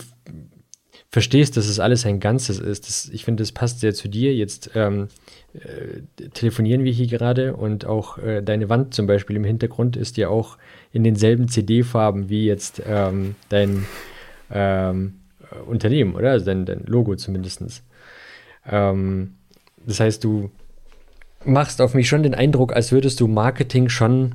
[1.09, 2.87] verstehst, dass es alles ein Ganzes ist.
[2.87, 4.35] Das, ich finde, das passt sehr zu dir.
[4.35, 5.07] Jetzt ähm,
[5.53, 10.17] äh, telefonieren wir hier gerade und auch äh, deine Wand zum Beispiel im Hintergrund ist
[10.17, 10.57] ja auch
[10.91, 13.85] in denselben CD-Farben wie jetzt ähm, dein
[14.51, 15.15] ähm,
[15.65, 16.31] Unternehmen, oder?
[16.31, 17.83] Also dein, dein Logo zumindest.
[18.69, 19.35] Ähm,
[19.85, 20.51] das heißt, du
[21.43, 24.33] machst auf mich schon den Eindruck, als würdest du Marketing schon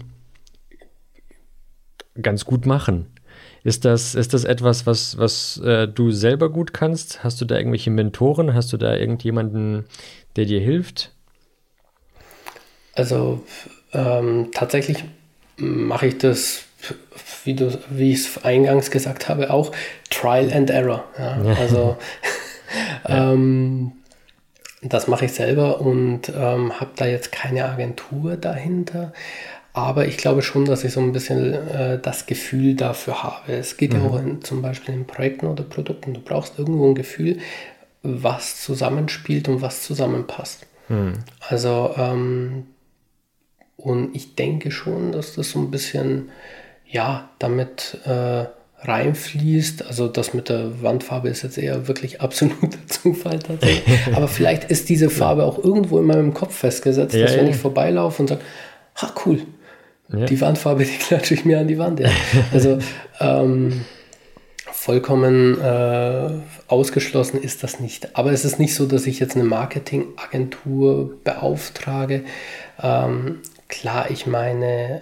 [2.20, 3.07] ganz gut machen.
[3.62, 7.24] Ist das, ist das etwas, was, was äh, du selber gut kannst?
[7.24, 8.55] Hast du da irgendwelche Mentoren?
[8.55, 9.87] Hast du da irgendjemanden,
[10.37, 11.12] der dir hilft?
[12.94, 13.42] Also
[13.92, 15.05] ähm, tatsächlich
[15.57, 16.64] mache ich das,
[17.44, 19.72] wie, du, wie ich es eingangs gesagt habe, auch
[20.11, 21.05] Trial and Error.
[21.18, 21.42] Ja?
[21.42, 21.55] Ja.
[21.55, 21.96] Also
[23.09, 23.92] ähm,
[24.83, 29.12] das mache ich selber und ähm, habe da jetzt keine Agentur dahinter.
[29.74, 33.52] Aber ich glaube schon, dass ich so ein bisschen äh, das Gefühl dafür habe.
[33.52, 33.98] Es geht mhm.
[33.98, 36.14] ja auch in, zum Beispiel in Projekten oder Produkten.
[36.14, 37.38] Du brauchst irgendwo ein Gefühl,
[38.02, 40.66] was zusammenspielt und was zusammenpasst.
[40.88, 41.14] Mhm.
[41.40, 42.66] Also, ähm,
[43.76, 46.30] und ich denke schon, dass das so ein bisschen,
[46.87, 48.44] ja, damit äh,
[48.82, 49.87] reinfließt.
[49.87, 53.98] Also das mit der Wandfarbe ist jetzt eher wirklich absoluter Zufall tatsächlich.
[54.14, 57.50] Aber vielleicht ist diese Farbe auch irgendwo in meinem Kopf festgesetzt, ja, dass wenn ja.
[57.50, 58.42] ich vorbeilaufe und sage,
[58.96, 59.40] ha cool,
[60.09, 60.27] ja.
[60.27, 62.01] Die Wandfarbe, die klatsche ich mir an die Wand.
[62.01, 62.11] Ja.
[62.53, 62.79] Also
[63.21, 63.85] ähm,
[64.71, 66.31] vollkommen äh,
[66.69, 68.17] ausgeschlossen ist das nicht.
[68.17, 72.25] Aber es ist nicht so, dass ich jetzt eine Marketingagentur beauftrage.
[72.83, 75.01] Ähm, klar, ich meine,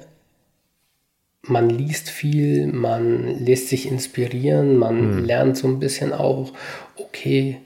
[1.42, 5.24] man liest viel, man lässt sich inspirieren, man hm.
[5.24, 6.52] lernt so ein bisschen auch,
[6.96, 7.60] okay,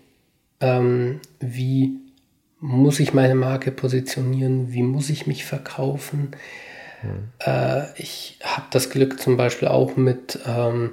[0.61, 1.99] ähm, wie
[2.61, 6.31] muss ich meine Marke positionieren, wie muss ich mich verkaufen.
[7.41, 10.93] Äh, ich habe das Glück zum Beispiel auch mit, ähm,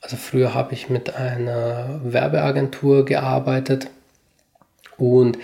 [0.00, 3.88] also früher habe ich mit einer Werbeagentur gearbeitet
[4.96, 5.38] und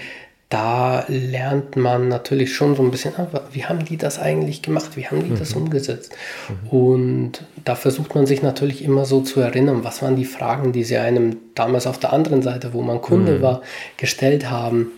[0.48, 4.96] da lernt man natürlich schon so ein bisschen, ah, wie haben die das eigentlich gemacht,
[4.96, 5.38] wie haben die mhm.
[5.38, 6.16] das umgesetzt.
[6.48, 6.68] Mhm.
[6.70, 7.32] Und
[7.64, 10.96] da versucht man sich natürlich immer so zu erinnern, was waren die Fragen, die sie
[10.96, 13.42] einem damals auf der anderen Seite, wo man Kunde mhm.
[13.42, 13.62] war,
[13.98, 14.90] gestellt haben.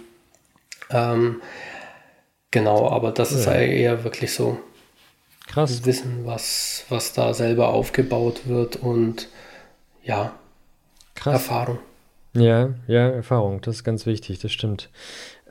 [0.91, 1.41] Ähm,
[2.53, 3.39] genau, aber das ja.
[3.39, 4.57] ist eher wirklich so
[5.51, 5.85] Krass.
[5.85, 9.29] Wissen, was, was da selber aufgebaut wird und
[10.05, 10.33] ja,
[11.17, 11.35] Krass.
[11.35, 11.79] Erfahrung.
[12.35, 14.91] Ja, ja, Erfahrung, das ist ganz wichtig, das stimmt.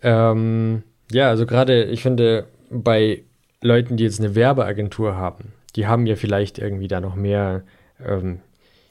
[0.01, 3.23] Ähm, ja, also gerade, ich finde, bei
[3.61, 7.63] Leuten, die jetzt eine Werbeagentur haben, die haben ja vielleicht irgendwie da noch mehr,
[8.01, 8.39] ähm,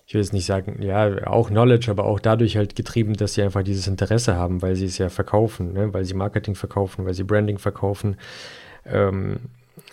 [0.07, 3.43] ich will jetzt nicht sagen, ja, auch Knowledge, aber auch dadurch halt getrieben, dass sie
[3.43, 5.95] einfach dieses Interesse haben, weil sie es ja verkaufen, ne?
[5.95, 8.19] weil sie Marketing verkaufen, weil sie Branding verkaufen.
[8.85, 9.41] Ähm,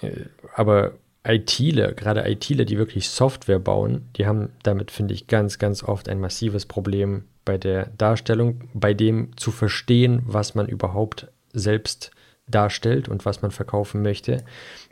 [0.02, 0.12] äh,
[0.54, 0.92] aber
[1.26, 6.08] ITler, gerade ITler, die wirklich Software bauen, die haben damit, finde ich, ganz, ganz oft
[6.08, 12.12] ein massives Problem bei der Darstellung, bei dem zu verstehen, was man überhaupt selbst
[12.48, 14.44] darstellt und was man verkaufen möchte.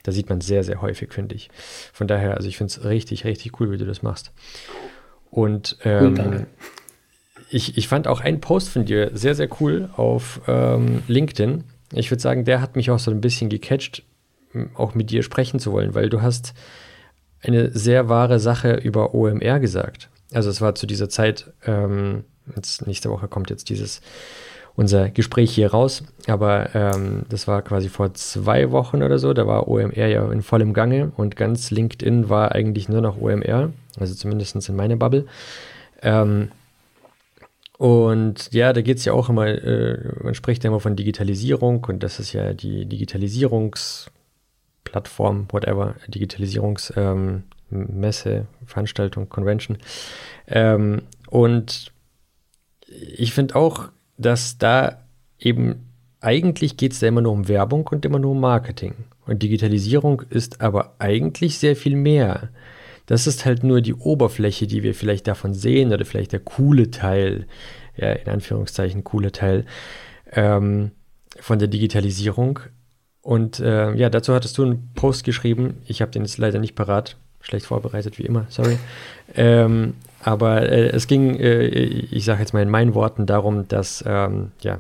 [0.04, 1.50] Da sieht man sehr, sehr häufig, finde ich.
[1.92, 4.32] Von daher, also ich finde es richtig, richtig cool, wie du das machst.
[5.30, 6.48] Und ähm, cool,
[7.50, 11.64] ich, ich fand auch einen Post von dir sehr, sehr cool auf ähm, LinkedIn.
[11.92, 14.04] Ich würde sagen, der hat mich auch so ein bisschen gecatcht,
[14.76, 16.54] auch mit dir sprechen zu wollen, weil du hast
[17.42, 20.10] eine sehr wahre Sache über OMR gesagt.
[20.32, 22.24] Also es war zu dieser Zeit, ähm,
[22.56, 24.02] jetzt nächste Woche kommt jetzt dieses
[24.76, 29.46] unser Gespräch hier raus, aber ähm, das war quasi vor zwei Wochen oder so, da
[29.46, 34.16] war OMR ja in vollem Gange und ganz LinkedIn war eigentlich nur noch OMR, also
[34.16, 35.26] zumindest in meiner Bubble.
[36.02, 36.50] Ähm,
[37.78, 41.84] und ja, da geht es ja auch immer, äh, man spricht ja immer von Digitalisierung
[41.84, 44.08] und das ist ja die Digitalisierungs-
[44.84, 47.44] Plattform, whatever, Digitalisierungsmesse,
[48.30, 49.78] ähm, Veranstaltung, Convention.
[50.48, 51.92] Ähm, und
[52.88, 55.04] ich finde auch, dass da
[55.40, 55.90] eben
[56.24, 58.96] eigentlich geht es da immer nur um Werbung und immer nur um Marketing.
[59.26, 62.50] Und Digitalisierung ist aber eigentlich sehr viel mehr.
[63.06, 66.92] Das ist halt nur die Oberfläche, die wir vielleicht davon sehen oder vielleicht der coole
[66.92, 67.48] Teil,
[67.98, 69.66] ja, in Anführungszeichen coole Teil
[70.32, 70.92] ähm,
[71.40, 72.60] von der Digitalisierung.
[73.24, 75.78] Und äh, ja, dazu hattest du einen Post geschrieben.
[75.88, 77.16] Ich habe den jetzt leider nicht parat.
[77.42, 78.78] Schlecht vorbereitet, wie immer, sorry.
[79.36, 84.04] Ähm, aber äh, es ging, äh, ich sage jetzt mal in meinen Worten, darum, dass
[84.08, 84.80] ähm, ja,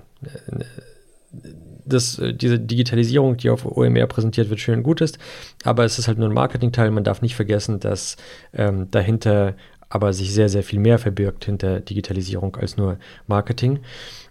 [1.85, 5.19] dass äh, diese Digitalisierung, die auf OMR präsentiert wird, schön gut ist.
[5.63, 6.91] Aber es ist halt nur ein Marketingteil.
[6.91, 8.17] Man darf nicht vergessen, dass
[8.53, 9.55] ähm, dahinter
[9.89, 13.79] aber sich sehr, sehr viel mehr verbirgt hinter Digitalisierung als nur Marketing.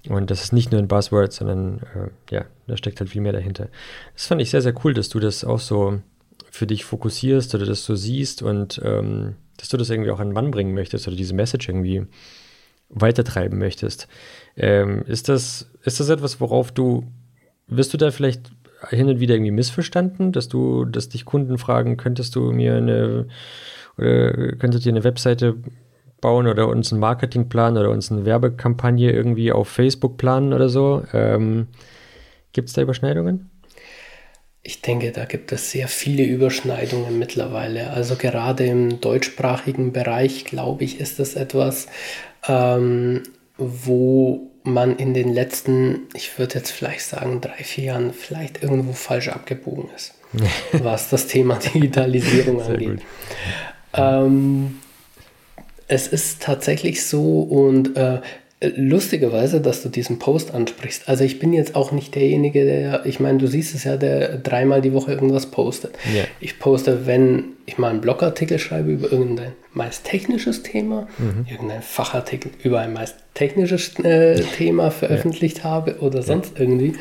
[0.08, 3.32] Und das ist nicht nur ein Buzzword, sondern äh, ja, da steckt halt viel mehr
[3.32, 3.68] dahinter.
[4.14, 6.00] Das fand ich sehr, sehr cool, dass du das auch so
[6.50, 10.28] für dich fokussierst oder das so siehst und ähm, dass du das irgendwie auch an
[10.28, 12.06] den Mann bringen möchtest oder diese Message irgendwie
[12.88, 14.08] weitertreiben möchtest.
[14.56, 17.04] Ähm, ist, das, ist das etwas, worauf du,
[17.68, 18.50] wirst du da vielleicht
[18.90, 23.28] hin und wieder irgendwie missverstanden, dass du, dass dich Kunden fragen, könntest du mir eine
[23.96, 25.56] oder könntet ihr eine Webseite
[26.22, 31.02] bauen oder uns einen Marketingplan oder uns eine Werbekampagne irgendwie auf Facebook planen oder so?
[31.12, 31.66] Ähm,
[32.54, 33.50] gibt es da Überschneidungen?
[34.62, 37.90] Ich denke, da gibt es sehr viele Überschneidungen mittlerweile.
[37.90, 41.88] Also gerade im deutschsprachigen Bereich, glaube ich, ist das etwas,
[42.46, 43.24] ähm,
[43.58, 48.92] wo man in den letzten, ich würde jetzt vielleicht sagen, drei, vier Jahren vielleicht irgendwo
[48.92, 50.14] falsch abgebogen ist,
[50.72, 53.02] was das Thema Digitalisierung angeht.
[53.94, 54.76] Ähm,
[55.92, 58.20] es ist tatsächlich so und äh,
[58.76, 61.06] lustigerweise, dass du diesen Post ansprichst.
[61.06, 64.38] Also ich bin jetzt auch nicht derjenige, der, ich meine, du siehst es ja, der
[64.38, 65.94] dreimal die Woche irgendwas postet.
[66.10, 66.24] Yeah.
[66.40, 71.44] Ich poste, wenn ich mal einen Blogartikel schreibe über irgendein meist technisches Thema, mhm.
[71.50, 75.64] irgendein Fachartikel über ein meist technisches äh, Thema veröffentlicht ja.
[75.64, 76.60] habe oder sonst ja.
[76.60, 76.94] irgendwie.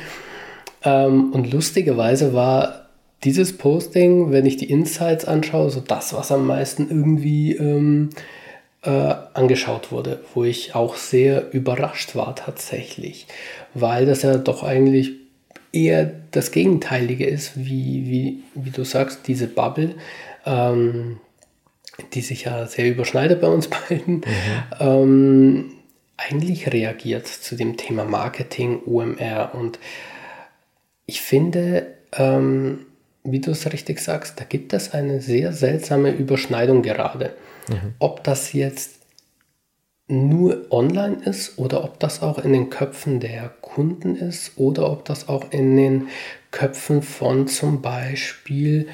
[0.84, 2.90] Ähm, und lustigerweise war
[3.24, 8.10] dieses Posting, wenn ich die Insights anschaue, so das, was am meisten irgendwie ähm,
[8.84, 13.28] äh, angeschaut wurde, wo ich auch sehr überrascht war tatsächlich,
[13.74, 15.12] weil das ja doch eigentlich
[15.72, 19.96] eher das Gegenteilige ist, wie, wie, wie du sagst, diese Bubble.
[20.46, 21.20] Ähm,
[22.14, 24.24] die sich ja sehr überschneidet bei uns beiden, mhm.
[24.80, 25.72] ähm,
[26.18, 29.52] eigentlich reagiert zu dem Thema Marketing, OMR.
[29.54, 29.80] Und
[31.06, 32.86] ich finde, ähm,
[33.24, 37.34] wie du es richtig sagst, da gibt es eine sehr seltsame Überschneidung gerade.
[37.70, 37.94] Mhm.
[38.00, 39.02] Ob das jetzt
[40.08, 45.06] nur online ist oder ob das auch in den Köpfen der Kunden ist oder ob
[45.06, 46.08] das auch in den
[46.52, 48.90] Köpfen von zum Beispiel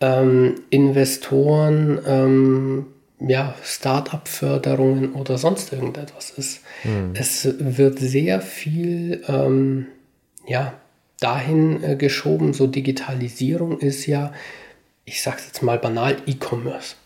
[0.00, 2.86] ähm, Investoren, ähm,
[3.20, 6.62] ja, Start-up-Förderungen oder sonst irgendetwas ist.
[6.84, 7.12] Mhm.
[7.14, 9.86] Es wird sehr viel ähm,
[10.46, 10.74] ja,
[11.20, 14.32] dahin äh, geschoben, so Digitalisierung ist ja,
[15.04, 16.96] ich sag's jetzt mal banal, E-Commerce.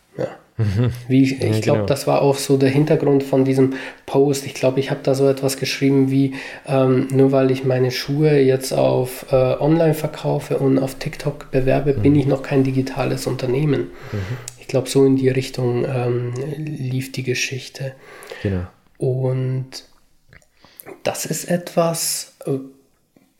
[0.56, 0.92] Mhm.
[1.08, 1.86] Wie, ich ja, glaube, genau.
[1.86, 3.74] das war auch so der Hintergrund von diesem
[4.06, 4.46] Post.
[4.46, 6.34] Ich glaube, ich habe da so etwas geschrieben wie,
[6.66, 11.94] ähm, nur weil ich meine Schuhe jetzt auf äh, online verkaufe und auf TikTok bewerbe,
[11.94, 12.02] mhm.
[12.02, 13.90] bin ich noch kein digitales Unternehmen.
[14.12, 14.18] Mhm.
[14.60, 17.92] Ich glaube, so in die Richtung ähm, lief die Geschichte.
[18.42, 18.66] Genau.
[18.98, 19.84] Und
[21.02, 22.52] das ist etwas, äh,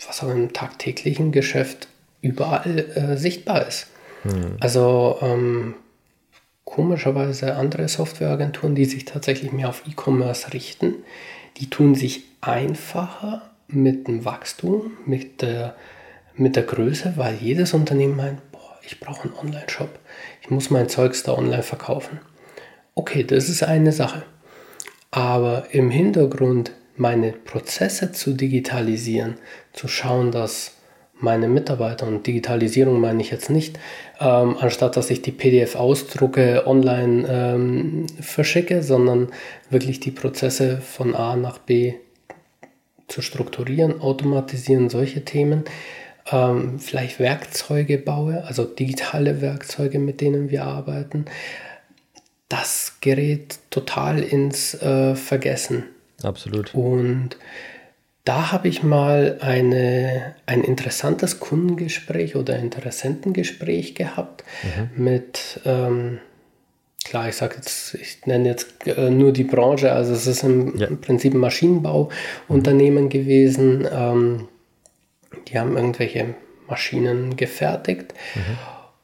[0.07, 1.89] was auch im tagtäglichen Geschäft
[2.21, 3.87] überall äh, sichtbar ist.
[4.25, 4.57] Mhm.
[4.61, 5.75] Also ähm,
[6.65, 10.95] komischerweise andere Softwareagenturen, die sich tatsächlich mehr auf E-Commerce richten,
[11.59, 15.77] die tun sich einfacher mit dem Wachstum, mit der,
[16.35, 19.99] mit der Größe, weil jedes Unternehmen meint, boah, ich brauche einen Online-Shop,
[20.43, 22.21] ich muss mein Zeugs da online verkaufen.
[22.95, 24.23] Okay, das ist eine Sache.
[25.11, 29.37] Aber im Hintergrund meine Prozesse zu digitalisieren,
[29.73, 30.74] zu schauen, dass
[31.25, 33.79] meine Mitarbeiter, und Digitalisierung meine ich jetzt nicht,
[34.21, 39.29] ähm, anstatt dass ich die PDF ausdrucke, online ähm, verschicke, sondern
[39.71, 41.95] wirklich die Prozesse von A nach B
[43.09, 45.65] zu strukturieren, automatisieren, solche Themen.
[46.31, 51.27] Ähm, vielleicht Werkzeuge baue, also digitale Werkzeuge, mit denen wir arbeiten.
[52.49, 55.85] Das gerät total ins äh, Vergessen.
[56.23, 56.75] Absolut.
[56.75, 57.37] Und
[58.25, 65.05] da habe ich mal eine, ein interessantes Kundengespräch oder Interessentengespräch gehabt mhm.
[65.05, 66.21] mit, ähm,
[67.05, 70.77] klar, ich sage jetzt, ich nenne jetzt äh, nur die Branche, also es ist im,
[70.79, 70.87] ja.
[70.87, 73.09] im Prinzip ein Maschinenbauunternehmen mhm.
[73.11, 73.87] gewesen.
[73.93, 74.49] Ähm,
[75.49, 76.35] die haben irgendwelche
[76.67, 78.15] Maschinen gefertigt.
[78.35, 78.59] Mhm.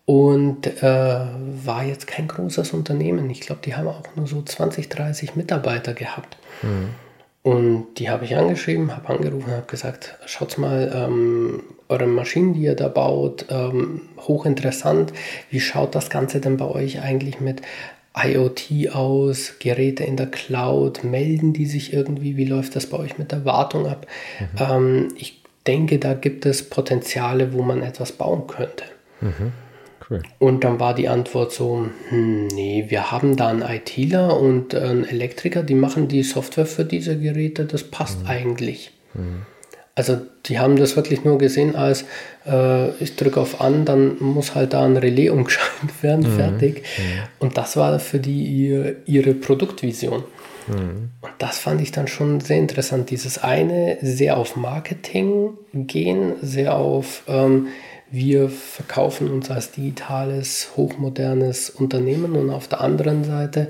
[0.06, 3.30] Und äh, war jetzt kein großes Unternehmen.
[3.30, 6.36] Ich glaube, die haben auch nur so 20, 30 Mitarbeiter gehabt.
[6.62, 6.88] Mhm.
[7.50, 12.62] Und die habe ich angeschrieben, habe angerufen, habe gesagt, schaut mal, ähm, eure Maschinen, die
[12.62, 15.12] ihr da baut, ähm, hochinteressant.
[15.50, 17.62] Wie schaut das Ganze denn bei euch eigentlich mit
[18.16, 22.36] IoT aus, Geräte in der Cloud, melden die sich irgendwie?
[22.36, 24.06] Wie läuft das bei euch mit der Wartung ab?
[24.38, 24.46] Mhm.
[24.58, 28.84] Ähm, ich denke, da gibt es Potenziale, wo man etwas bauen könnte.
[29.20, 29.52] Mhm.
[30.10, 30.22] Cool.
[30.40, 35.04] Und dann war die Antwort so, hm, nee, wir haben da einen ITler und einen
[35.04, 38.28] Elektriker, die machen die Software für diese Geräte, das passt mhm.
[38.28, 38.90] eigentlich.
[39.14, 39.42] Mhm.
[39.94, 42.04] Also die haben das wirklich nur gesehen als,
[42.46, 46.36] äh, ich drücke auf an, dann muss halt da ein Relais umgeschaltet werden, mhm.
[46.36, 46.82] fertig.
[46.98, 47.02] Mhm.
[47.38, 50.24] Und das war für die ihr, ihre Produktvision.
[50.66, 51.10] Mhm.
[51.20, 53.10] Und das fand ich dann schon sehr interessant.
[53.10, 57.22] Dieses eine sehr auf Marketing gehen, sehr auf...
[57.28, 57.68] Ähm,
[58.10, 63.68] wir verkaufen uns als digitales, hochmodernes Unternehmen und auf der anderen Seite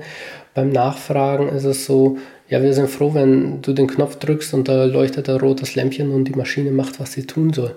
[0.53, 2.17] beim Nachfragen ist es so,
[2.49, 6.11] ja, wir sind froh, wenn du den Knopf drückst und da leuchtet ein rotes Lämpchen
[6.11, 7.75] und die Maschine macht, was sie tun soll.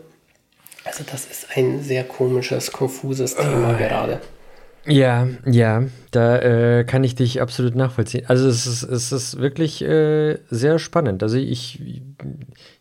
[0.85, 4.21] Also das ist ein sehr komisches, konfuses Thema oh, gerade.
[4.87, 8.27] Ja, ja, da äh, kann ich dich absolut nachvollziehen.
[8.29, 11.23] Also es ist, es ist wirklich äh, sehr spannend.
[11.23, 11.81] Also ich,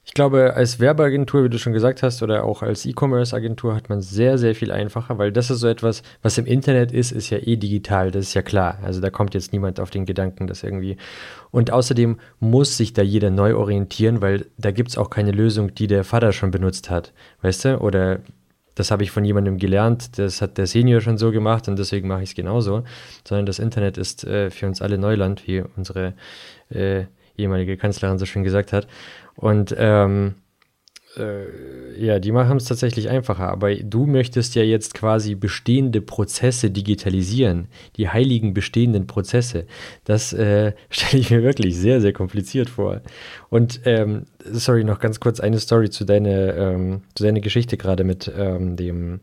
[0.03, 4.01] ich glaube, als Werbeagentur, wie du schon gesagt hast, oder auch als E-Commerce-Agentur hat man
[4.01, 7.37] sehr, sehr viel einfacher, weil das ist so etwas, was im Internet ist, ist ja
[7.37, 8.79] eh digital, das ist ja klar.
[8.83, 10.97] Also da kommt jetzt niemand auf den Gedanken, das irgendwie.
[11.51, 15.73] Und außerdem muss sich da jeder neu orientieren, weil da gibt es auch keine Lösung,
[15.73, 17.77] die der Vater schon benutzt hat, weißt du?
[17.79, 18.19] Oder
[18.75, 22.07] das habe ich von jemandem gelernt, das hat der Senior schon so gemacht und deswegen
[22.07, 22.83] mache ich es genauso.
[23.27, 26.13] Sondern das Internet ist äh, für uns alle Neuland, wie unsere
[26.69, 27.05] äh,
[27.37, 28.87] ehemalige Kanzlerin so schön gesagt hat.
[29.35, 30.35] Und ähm,
[31.17, 33.49] äh, ja, die machen es tatsächlich einfacher.
[33.49, 39.65] Aber du möchtest ja jetzt quasi bestehende Prozesse digitalisieren, die heiligen bestehenden Prozesse.
[40.03, 43.01] Das äh, stelle ich mir wirklich sehr, sehr kompliziert vor.
[43.49, 48.03] Und ähm, sorry, noch ganz kurz eine Story zu deiner, ähm, zu deiner Geschichte gerade
[48.03, 49.21] mit ähm, dem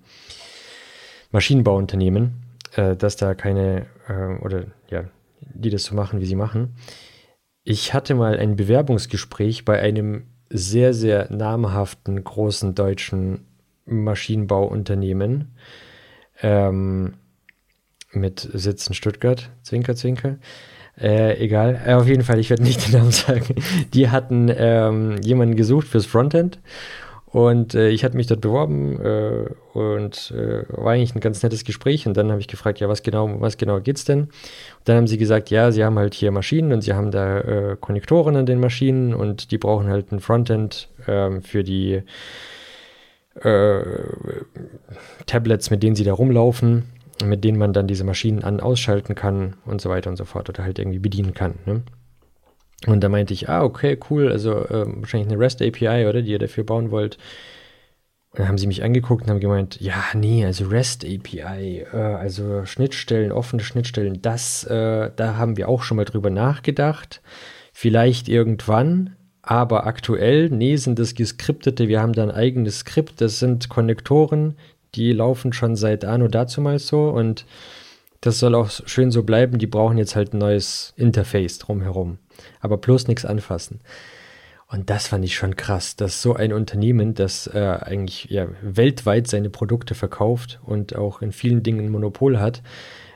[1.33, 2.43] Maschinenbauunternehmen,
[2.77, 5.05] äh, dass da keine äh, oder ja,
[5.41, 6.75] die das so machen, wie sie machen.
[7.63, 13.47] Ich hatte mal ein Bewerbungsgespräch bei einem sehr, sehr namhaften großen deutschen
[13.87, 15.55] Maschinenbauunternehmen.
[16.43, 17.15] Ähm,
[18.13, 20.37] mit Sitz in Stuttgart, Zwinker, Zwinker.
[21.01, 23.55] Äh, egal, äh, auf jeden Fall, ich werde nicht den Namen sagen.
[23.95, 26.59] Die hatten ähm, jemanden gesucht fürs Frontend
[27.33, 31.65] und äh, ich hatte mich dort beworben äh, und äh, war eigentlich ein ganz nettes
[31.65, 32.07] Gespräch.
[32.09, 34.23] Und dann habe ich gefragt, ja, was genau, was genau geht's denn?
[34.23, 34.31] Und
[34.85, 37.77] dann haben sie gesagt, ja, sie haben halt hier Maschinen und sie haben da äh,
[37.79, 42.03] Konnektoren an den Maschinen und die brauchen halt ein Frontend ähm, für die
[43.43, 43.81] äh,
[45.27, 46.83] Tablets, mit denen sie da rumlaufen,
[47.25, 50.49] mit denen man dann diese Maschinen an ausschalten kann und so weiter und so fort
[50.49, 51.55] oder halt irgendwie bedienen kann.
[51.65, 51.83] Ne?
[52.87, 56.31] Und da meinte ich, ah, okay, cool, also äh, wahrscheinlich eine REST API, oder, die
[56.31, 57.19] ihr dafür bauen wollt.
[58.31, 61.97] Und dann haben sie mich angeguckt und haben gemeint, ja, nee, also REST API, äh,
[61.97, 67.21] also Schnittstellen, offene Schnittstellen, das, äh, da haben wir auch schon mal drüber nachgedacht.
[67.73, 73.41] Vielleicht irgendwann, aber aktuell, nee, sind das geskriptete, wir haben da ein eigenes Skript, das
[73.41, 74.55] sind Konnektoren,
[74.95, 77.47] die laufen schon seit Anno dazu mal so und
[78.21, 82.19] das soll auch schön so bleiben, die brauchen jetzt halt ein neues Interface drumherum
[82.61, 83.81] aber bloß nichts anfassen.
[84.71, 89.27] Und das fand ich schon krass, dass so ein Unternehmen, das äh, eigentlich ja, weltweit
[89.27, 92.63] seine Produkte verkauft und auch in vielen Dingen ein Monopol hat,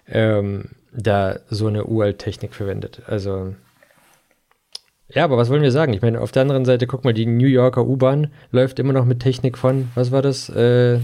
[0.09, 3.03] ähm, da so eine Uralt-Technik verwendet.
[3.07, 3.55] Also
[5.15, 5.93] ja, aber was wollen wir sagen?
[5.93, 9.05] Ich meine, auf der anderen Seite, guck mal, die New Yorker U-Bahn läuft immer noch
[9.05, 10.49] mit Technik von, was war das?
[10.49, 10.95] Äh,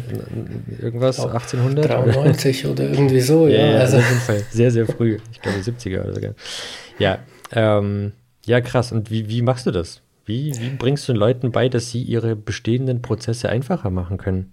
[0.81, 1.21] irgendwas?
[1.21, 1.89] 1800?
[1.89, 3.73] 93 oder irgendwie so, ja.
[3.73, 3.99] ja also.
[3.99, 5.18] Auf jeden Fall sehr, sehr früh.
[5.31, 6.33] Ich glaube 70er oder sogar.
[6.99, 7.18] Ja,
[7.53, 8.12] ähm,
[8.44, 8.92] ja, krass.
[8.92, 10.03] Und wie, wie machst du das?
[10.24, 14.53] Wie, wie bringst du den Leuten bei, dass sie ihre bestehenden Prozesse einfacher machen können?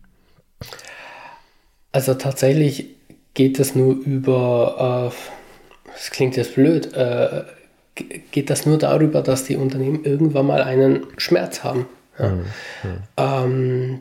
[1.92, 2.88] Also tatsächlich
[3.34, 7.44] geht es nur über, äh, das klingt jetzt blöd, äh,
[8.32, 11.88] geht das nur darüber, dass die Unternehmen irgendwann mal einen Schmerz haben.
[12.20, 12.30] Ja.
[12.30, 12.46] Mhm.
[13.18, 14.00] Ähm,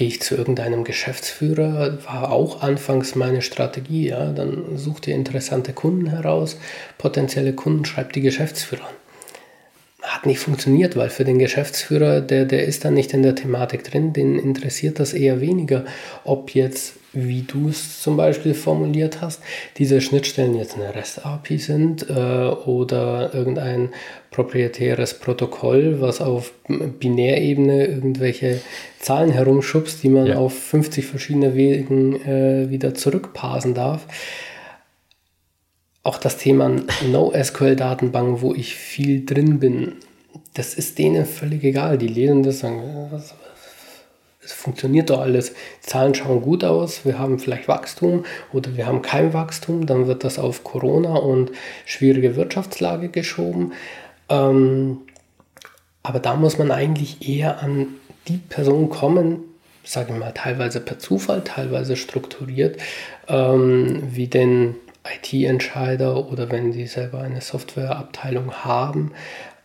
[0.00, 4.08] gehe ich zu irgendeinem Geschäftsführer, war auch anfangs meine Strategie.
[4.08, 4.32] Ja?
[4.32, 6.56] Dann sucht ihr interessante Kunden heraus,
[6.96, 8.94] potenzielle Kunden schreibt die Geschäftsführer an.
[10.00, 13.84] Hat nicht funktioniert, weil für den Geschäftsführer, der, der ist dann nicht in der Thematik
[13.84, 15.84] drin, den interessiert das eher weniger,
[16.24, 19.42] ob jetzt wie du es zum Beispiel formuliert hast,
[19.78, 23.90] diese Schnittstellen jetzt eine REST-API sind äh, oder irgendein
[24.30, 28.60] proprietäres Protokoll, was auf Binärebene irgendwelche
[29.00, 30.36] Zahlen herumschubst, die man ja.
[30.36, 34.06] auf 50 verschiedene Wegen äh, wieder zurückparsen darf.
[36.02, 36.70] Auch das Thema
[37.10, 39.96] NoSQL-Datenbank, wo ich viel drin bin,
[40.54, 41.98] das ist denen völlig egal.
[41.98, 43.10] Die lesen das, sagen,
[44.42, 45.52] es funktioniert doch alles.
[45.80, 50.24] Zahlen schauen gut aus, wir haben vielleicht Wachstum oder wir haben kein Wachstum, dann wird
[50.24, 51.52] das auf Corona und
[51.84, 53.72] schwierige Wirtschaftslage geschoben.
[54.30, 54.98] Ähm,
[56.02, 57.88] aber da muss man eigentlich eher an
[58.28, 59.40] die Person kommen,
[59.84, 62.80] sage ich mal, teilweise per Zufall, teilweise strukturiert,
[63.28, 69.12] ähm, wie den IT-Entscheider oder wenn sie selber eine Softwareabteilung haben,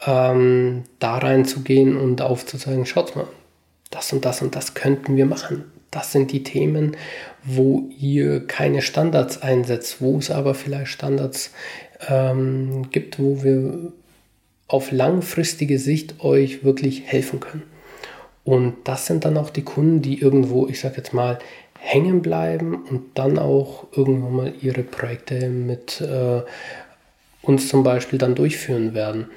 [0.05, 3.27] ähm, da reinzugehen und aufzuzeigen, schaut mal,
[3.91, 5.65] das und das und das könnten wir machen.
[5.91, 6.97] Das sind die Themen,
[7.43, 11.51] wo ihr keine Standards einsetzt, wo es aber vielleicht Standards
[12.09, 13.93] ähm, gibt, wo wir
[14.67, 17.63] auf langfristige Sicht euch wirklich helfen können.
[18.43, 21.39] Und das sind dann auch die Kunden, die irgendwo, ich sage jetzt mal,
[21.79, 26.41] hängen bleiben und dann auch irgendwann mal ihre Projekte mit äh,
[27.41, 29.27] uns zum Beispiel dann durchführen werden.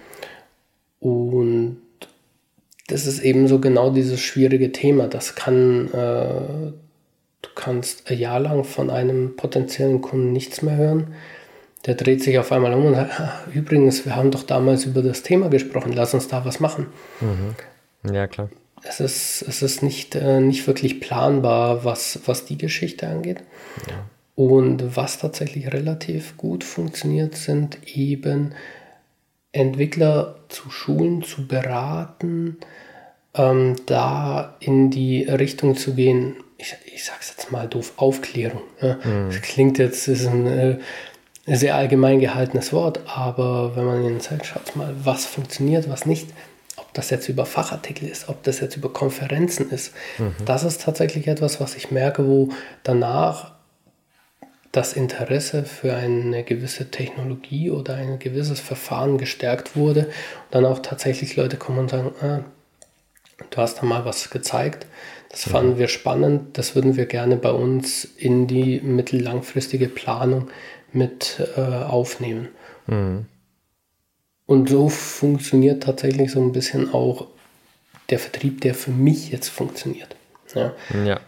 [1.01, 1.79] Und
[2.89, 5.09] das ist eben so genau dieses schwierige Thema.
[5.09, 6.73] Das kann, äh,
[7.43, 11.15] du kannst ein Jahr lang von einem potenziellen Kunden nichts mehr hören.
[11.87, 15.03] Der dreht sich auf einmal um und sagt, ah, übrigens, wir haben doch damals über
[15.03, 16.87] das Thema gesprochen, lass uns da was machen.
[17.21, 18.13] Mhm.
[18.15, 18.51] Ja, klar.
[18.83, 23.39] Es ist, es ist nicht, äh, nicht wirklich planbar, was, was die Geschichte angeht.
[23.89, 24.05] Ja.
[24.35, 28.55] Und was tatsächlich relativ gut funktioniert, sind eben
[29.51, 32.59] Entwickler zu schulen, zu beraten,
[33.35, 38.63] ähm, da in die Richtung zu gehen, ich, ich sag's jetzt mal doof, Aufklärung.
[38.81, 38.95] Ja.
[39.05, 39.31] Mhm.
[39.31, 40.79] Das klingt jetzt, ist ein äh,
[41.57, 46.29] sehr allgemein gehaltenes Wort, aber wenn man in Zeit schaut mal, was funktioniert, was nicht,
[46.77, 50.35] ob das jetzt über Fachartikel ist, ob das jetzt über Konferenzen ist, mhm.
[50.45, 52.51] das ist tatsächlich etwas, was ich merke, wo
[52.83, 53.53] danach
[54.73, 60.11] das Interesse für eine gewisse Technologie oder ein gewisses Verfahren gestärkt wurde und
[60.51, 62.41] dann auch tatsächlich Leute kommen und sagen, ah,
[63.51, 64.87] Du hast da mal was gezeigt.
[65.31, 65.51] Das mhm.
[65.51, 66.59] fanden wir spannend.
[66.59, 70.49] Das würden wir gerne bei uns in die mittellangfristige Planung
[70.93, 72.49] mit äh, aufnehmen.
[72.87, 73.27] Mhm.
[74.47, 77.27] Und so funktioniert tatsächlich so ein bisschen auch
[78.09, 80.17] der Vertrieb, der für mich jetzt funktioniert.
[80.55, 80.73] Ja,
[81.05, 81.21] ja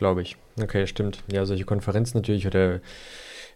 [0.00, 0.36] glaube ich.
[0.60, 1.22] Okay, stimmt.
[1.30, 2.80] Ja, solche Konferenzen natürlich oder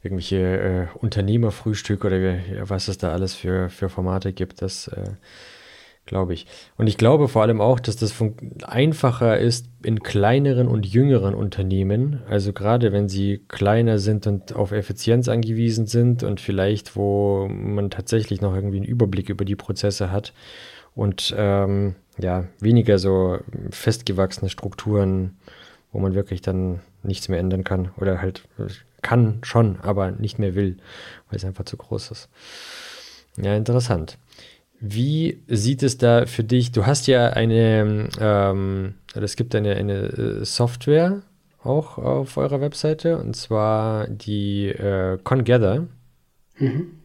[0.03, 4.63] irgendwelche äh, Unternehmerfrühstück oder was es da alles für, für Formate gibt.
[4.63, 5.11] Das äh,
[6.07, 6.47] glaube ich.
[6.77, 8.15] Und ich glaube vor allem auch, dass das
[8.65, 12.23] einfacher ist in kleineren und jüngeren Unternehmen.
[12.29, 17.91] Also gerade wenn sie kleiner sind und auf Effizienz angewiesen sind und vielleicht, wo man
[17.91, 20.33] tatsächlich noch irgendwie einen Überblick über die Prozesse hat
[20.95, 23.39] und ähm, ja, weniger so
[23.71, 25.37] festgewachsene Strukturen,
[25.93, 28.47] wo man wirklich dann nichts mehr ändern kann oder halt
[29.03, 30.79] kann schon, aber nicht mehr will,
[31.29, 32.29] weil es einfach zu groß ist.
[33.37, 34.19] Ja, interessant.
[34.87, 36.71] Wie sieht es da für dich?
[36.71, 41.23] Du hast ja eine, ähm, es gibt eine, eine äh, Software
[41.63, 45.87] auch auf eurer Webseite und zwar die äh, Congather.
[46.59, 46.99] Mhm.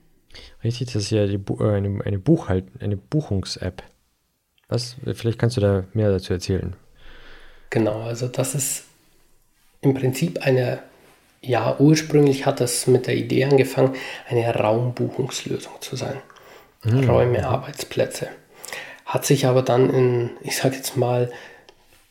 [0.62, 3.82] Richtig, das ist ja die, äh, eine, eine, Buchhalt, eine Buchungs-App.
[4.68, 4.98] Was?
[5.14, 6.76] Vielleicht kannst du da mehr dazu erzählen.
[7.70, 8.84] Genau, also das ist
[9.80, 10.80] im Prinzip eine,
[11.42, 13.96] ja, ursprünglich hat das mit der Idee angefangen,
[14.28, 16.18] eine Raumbuchungslösung zu sein
[16.84, 17.10] mhm.
[17.10, 18.28] Räume, Arbeitsplätze.
[19.06, 21.32] Hat sich aber dann in, ich sag jetzt mal,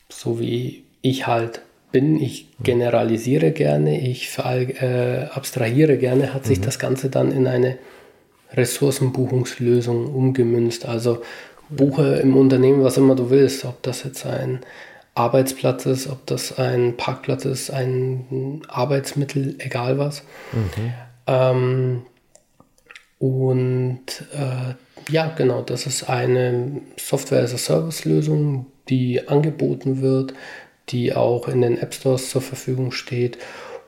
[0.09, 1.61] so wie ich halt
[1.91, 6.65] bin, ich generalisiere gerne, ich äh, abstrahiere gerne, hat sich mhm.
[6.65, 7.77] das Ganze dann in eine
[8.53, 10.85] Ressourcenbuchungslösung umgemünzt.
[10.85, 11.21] Also
[11.69, 14.59] buche im Unternehmen, was immer du willst, ob das jetzt ein
[15.15, 20.23] Arbeitsplatz ist, ob das ein Parkplatz ist, ein Arbeitsmittel, egal was.
[20.51, 20.93] Mhm.
[21.27, 22.01] Ähm,
[23.19, 24.01] und
[24.33, 30.33] äh, ja, genau, das ist eine Software-as-a-Service-Lösung, die angeboten wird,
[30.87, 33.37] die auch in den App Stores zur Verfügung steht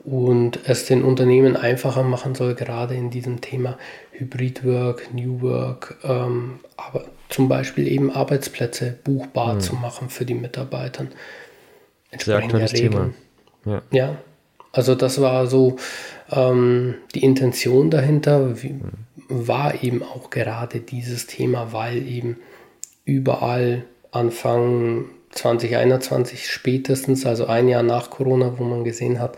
[0.04, 3.78] und es den Unternehmen einfacher machen soll, gerade in diesem Thema
[4.10, 9.60] Hybrid Work, New Work, ähm, aber zum Beispiel eben Arbeitsplätze buchbar mhm.
[9.60, 11.06] zu machen für die Mitarbeiter.
[12.18, 13.10] Sehr aktuelles Thema.
[13.64, 13.82] Ja.
[13.90, 14.16] ja,
[14.72, 15.76] also das war so
[16.30, 18.62] ähm, die Intention dahinter.
[18.62, 18.90] Wie, mhm
[19.28, 22.38] war eben auch gerade dieses Thema, weil eben
[23.04, 29.36] überall Anfang 2021 spätestens, also ein Jahr nach Corona, wo man gesehen hat,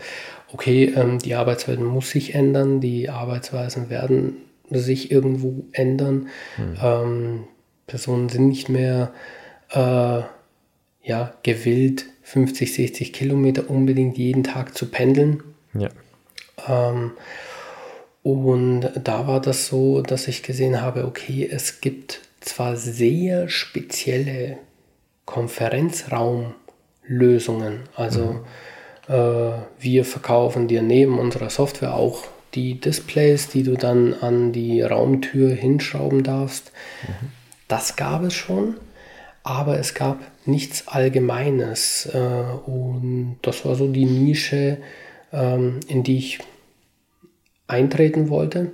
[0.51, 4.37] okay, ähm, die Arbeitswelt muss sich ändern, die Arbeitsweisen werden
[4.69, 6.27] sich irgendwo ändern.
[6.57, 6.77] Mhm.
[6.81, 7.43] Ähm,
[7.87, 9.11] Personen sind nicht mehr
[9.71, 10.21] äh,
[11.03, 15.43] ja, gewillt, 50, 60 Kilometer unbedingt jeden Tag zu pendeln.
[15.73, 15.89] Ja.
[16.67, 17.11] Ähm,
[18.25, 24.57] und da war das so, dass ich gesehen habe, okay, es gibt zwar sehr spezielle
[25.25, 27.81] Konferenzraumlösungen.
[27.95, 28.43] Also
[29.07, 29.13] mhm.
[29.13, 32.23] äh, wir verkaufen dir neben unserer Software auch
[32.55, 36.71] die Displays, die du dann an die Raumtür hinschrauben darfst.
[37.07, 37.27] Mhm.
[37.67, 38.77] Das gab es schon,
[39.43, 40.17] aber es gab
[40.47, 42.09] nichts Allgemeines.
[42.11, 42.17] Äh,
[42.65, 44.79] und das war so die Nische,
[45.31, 46.39] ähm, in die ich
[47.67, 48.71] eintreten wollte.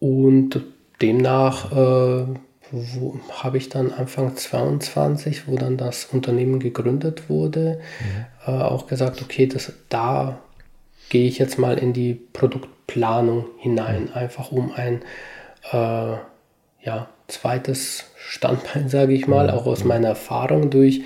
[0.00, 0.62] Und
[1.00, 2.26] demnach äh,
[3.30, 8.52] habe ich dann Anfang 22, wo dann das Unternehmen gegründet wurde, mhm.
[8.52, 10.38] äh, auch gesagt, okay, das, da
[11.08, 14.12] gehe ich jetzt mal in die Produktplanung hinein, mhm.
[14.12, 15.02] einfach um ein
[15.72, 16.16] äh,
[16.82, 19.54] ja, zweites Standbein, sage ich mal, mhm.
[19.54, 21.02] auch aus meiner Erfahrung durch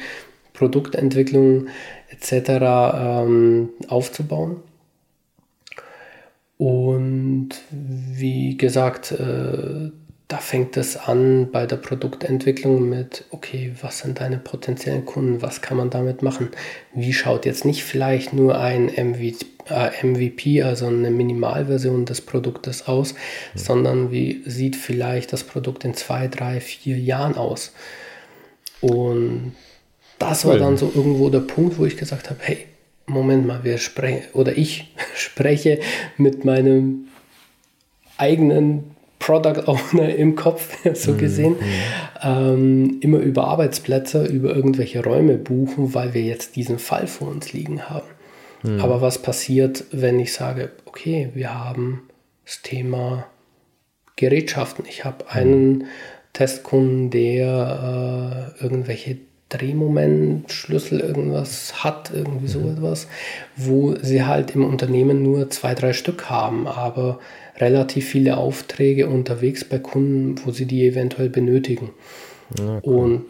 [0.53, 1.69] Produktentwicklung
[2.11, 2.51] etc.
[2.95, 4.57] Ähm, aufzubauen.
[6.63, 9.91] Und wie gesagt, äh,
[10.29, 15.61] da fängt es an bei der Produktentwicklung mit, okay, was sind deine potenziellen Kunden, was
[15.61, 16.51] kann man damit machen?
[16.95, 23.15] Wie schaut jetzt nicht vielleicht nur ein MVP, äh, also eine Minimalversion des Produktes aus,
[23.15, 23.59] mhm.
[23.59, 27.73] sondern wie sieht vielleicht das Produkt in zwei, drei, vier Jahren aus?
[28.81, 29.57] Und
[30.21, 32.67] das war dann so irgendwo der Punkt, wo ich gesagt habe, hey,
[33.13, 35.81] Moment mal, wir sprechen, oder ich spreche
[36.17, 37.09] mit meinem
[38.17, 41.65] eigenen Product Owner im Kopf, so mhm, gesehen, mhm.
[42.23, 47.53] ähm, immer über Arbeitsplätze, über irgendwelche Räume buchen, weil wir jetzt diesen Fall vor uns
[47.53, 48.09] liegen haben.
[48.63, 48.81] Mhm.
[48.81, 52.03] Aber was passiert, wenn ich sage, okay, wir haben
[52.45, 53.27] das Thema
[54.17, 54.85] Gerätschaften.
[54.89, 55.87] Ich habe einen
[56.33, 59.19] Testkunden, der äh, irgendwelche
[59.53, 62.77] Drehmomentschlüssel irgendwas hat, irgendwie so mhm.
[62.77, 63.07] etwas,
[63.57, 67.19] wo sie halt im Unternehmen nur zwei, drei Stück haben, aber
[67.59, 71.91] relativ viele Aufträge unterwegs bei Kunden, wo sie die eventuell benötigen.
[72.59, 72.95] Ja, cool.
[72.95, 73.25] Und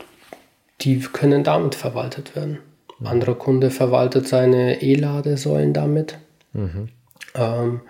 [0.81, 2.59] die können damit verwaltet werden.
[3.01, 3.07] Mhm.
[3.07, 6.19] Anderer Kunde verwaltet seine E-Ladesäulen damit.
[6.53, 6.89] Mhm.
[7.35, 7.81] Ähm,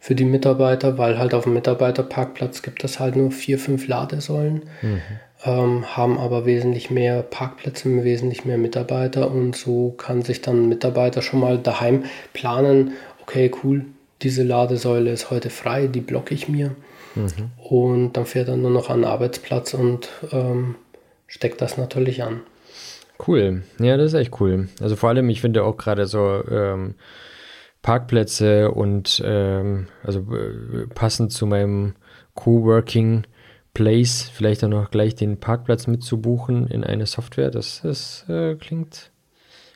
[0.00, 4.62] für die Mitarbeiter, weil halt auf dem Mitarbeiterparkplatz gibt es halt nur vier, fünf Ladesäulen.
[4.82, 5.00] Mhm
[5.44, 10.68] ähm, haben aber wesentlich mehr Parkplätze, wesentlich mehr Mitarbeiter und so kann sich dann ein
[10.68, 13.84] Mitarbeiter schon mal daheim planen, okay, cool,
[14.22, 16.74] diese Ladesäule ist heute frei, die blocke ich mir.
[17.14, 17.50] Mhm.
[17.58, 20.74] Und dann fährt er nur noch an den Arbeitsplatz und ähm,
[21.26, 22.40] steckt das natürlich an.
[23.26, 23.62] Cool.
[23.78, 24.68] Ja, das ist echt cool.
[24.80, 26.94] Also vor allem, ich finde auch gerade so ähm,
[27.82, 31.94] Parkplätze und ähm, also äh, passend zu meinem
[32.34, 33.24] Coworking
[33.78, 39.12] Place vielleicht dann noch gleich den Parkplatz mitzubuchen in eine Software, das, das äh, klingt,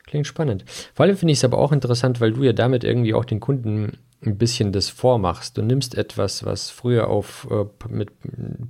[0.06, 0.64] klingt spannend.
[0.92, 3.38] Vor allem finde ich es aber auch interessant, weil du ja damit irgendwie auch den
[3.38, 5.56] Kunden ein bisschen das vormachst.
[5.56, 8.10] Du nimmst etwas, was früher auf äh, mit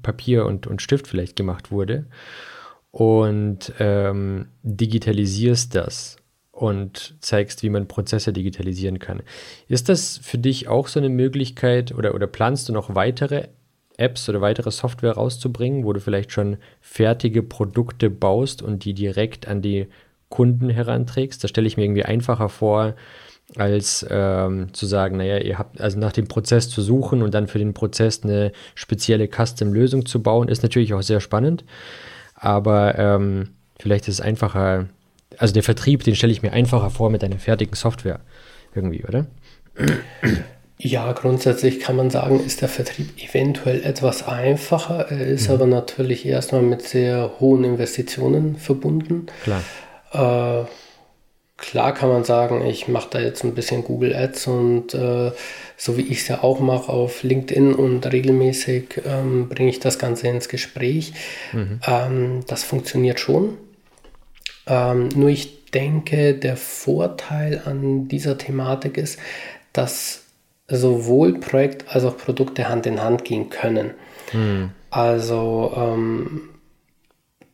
[0.03, 2.05] Papier und, und Stift vielleicht gemacht wurde
[2.91, 6.19] und ähm, digitalisierst das
[6.51, 9.23] und zeigst, wie man Prozesse digitalisieren kann.
[9.67, 13.49] Ist das für dich auch so eine Möglichkeit oder, oder planst du noch weitere
[14.03, 19.49] Apps oder weitere Software rauszubringen, wo du vielleicht schon fertige Produkte baust und die direkt
[19.49, 19.87] an die
[20.29, 21.43] Kunden heranträgst?
[21.43, 22.95] Das stelle ich mir irgendwie einfacher vor,
[23.57, 27.49] als ähm, zu sagen, naja, ihr habt also nach dem Prozess zu suchen und dann
[27.49, 31.65] für den Prozess eine spezielle Custom-Lösung zu bauen, ist natürlich auch sehr spannend.
[32.35, 34.89] Aber ähm, vielleicht ist es einfacher,
[35.39, 38.21] also der Vertrieb, den stelle ich mir einfacher vor mit einer fertigen Software
[38.75, 39.27] irgendwie, oder?
[40.85, 45.07] Ja, grundsätzlich kann man sagen, ist der Vertrieb eventuell etwas einfacher.
[45.11, 45.55] Er ist mhm.
[45.55, 49.27] aber natürlich erstmal mit sehr hohen Investitionen verbunden.
[49.45, 49.63] Klar.
[50.13, 50.67] Äh,
[51.57, 55.31] klar kann man sagen, ich mache da jetzt ein bisschen Google Ads und äh,
[55.77, 60.01] so wie ich es ja auch mache auf LinkedIn und regelmäßig ähm, bringe ich das
[60.01, 61.13] Ganze ins Gespräch.
[61.53, 61.81] Mhm.
[61.87, 63.57] Ähm, das funktioniert schon.
[64.67, 69.21] Ähm, nur ich denke, der Vorteil an dieser Thematik ist,
[69.73, 70.23] dass
[70.69, 73.93] sowohl Projekt als auch Produkte Hand in Hand gehen können.
[74.31, 74.71] Hm.
[74.91, 76.49] Also ähm,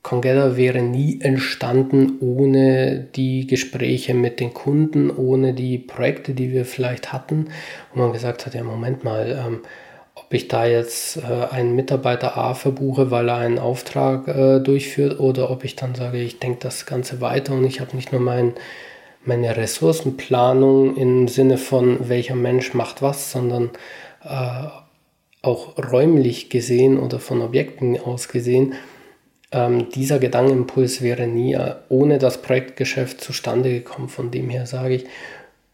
[0.02, 6.64] Congeda wäre nie entstanden ohne die Gespräche mit den Kunden, ohne die Projekte, die wir
[6.64, 7.48] vielleicht hatten,
[7.92, 9.60] wo man gesagt hat, ja Moment mal, ähm,
[10.14, 15.20] ob ich da jetzt äh, einen Mitarbeiter A verbuche, weil er einen Auftrag äh, durchführt,
[15.20, 18.20] oder ob ich dann sage, ich denke das Ganze weiter und ich habe nicht nur
[18.20, 18.54] meinen
[19.28, 23.70] meine Ressourcenplanung im Sinne von welcher Mensch macht was, sondern
[24.24, 24.66] äh,
[25.42, 28.74] auch räumlich gesehen oder von Objekten aus gesehen,
[29.52, 34.08] ähm, dieser Gedankenimpuls wäre nie äh, ohne das Projektgeschäft zustande gekommen.
[34.08, 35.06] Von dem her sage ich,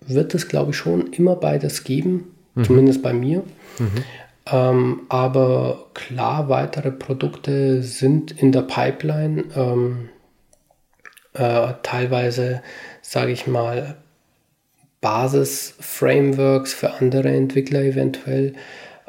[0.06, 2.64] wird es, glaube ich, schon immer beides geben, mhm.
[2.64, 3.42] zumindest bei mir.
[3.78, 4.04] Mhm.
[4.46, 9.44] Ähm, aber klar, weitere Produkte sind in der Pipeline.
[9.56, 10.08] Ähm,
[11.34, 12.62] äh, teilweise
[13.04, 13.96] sage ich mal,
[15.00, 18.54] Basis-Frameworks für andere Entwickler eventuell.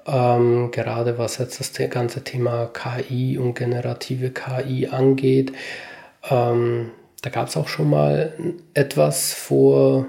[0.06, 5.54] Ähm, gerade was jetzt das ganze Thema KI und generative KI angeht.
[6.30, 8.34] Ähm, da gab es auch schon mal
[8.74, 10.06] etwas vor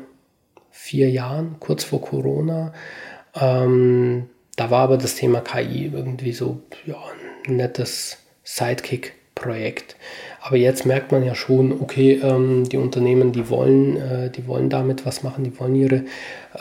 [0.71, 2.75] vier Jahren, kurz vor Corona.
[3.35, 6.99] Ähm, da war aber das Thema KI irgendwie so ja,
[7.47, 9.97] ein nettes Sidekick-Projekt.
[10.47, 14.71] Aber jetzt merkt man ja schon, okay, ähm, die Unternehmen, die wollen, äh, die wollen
[14.71, 16.05] damit was machen, die wollen ihre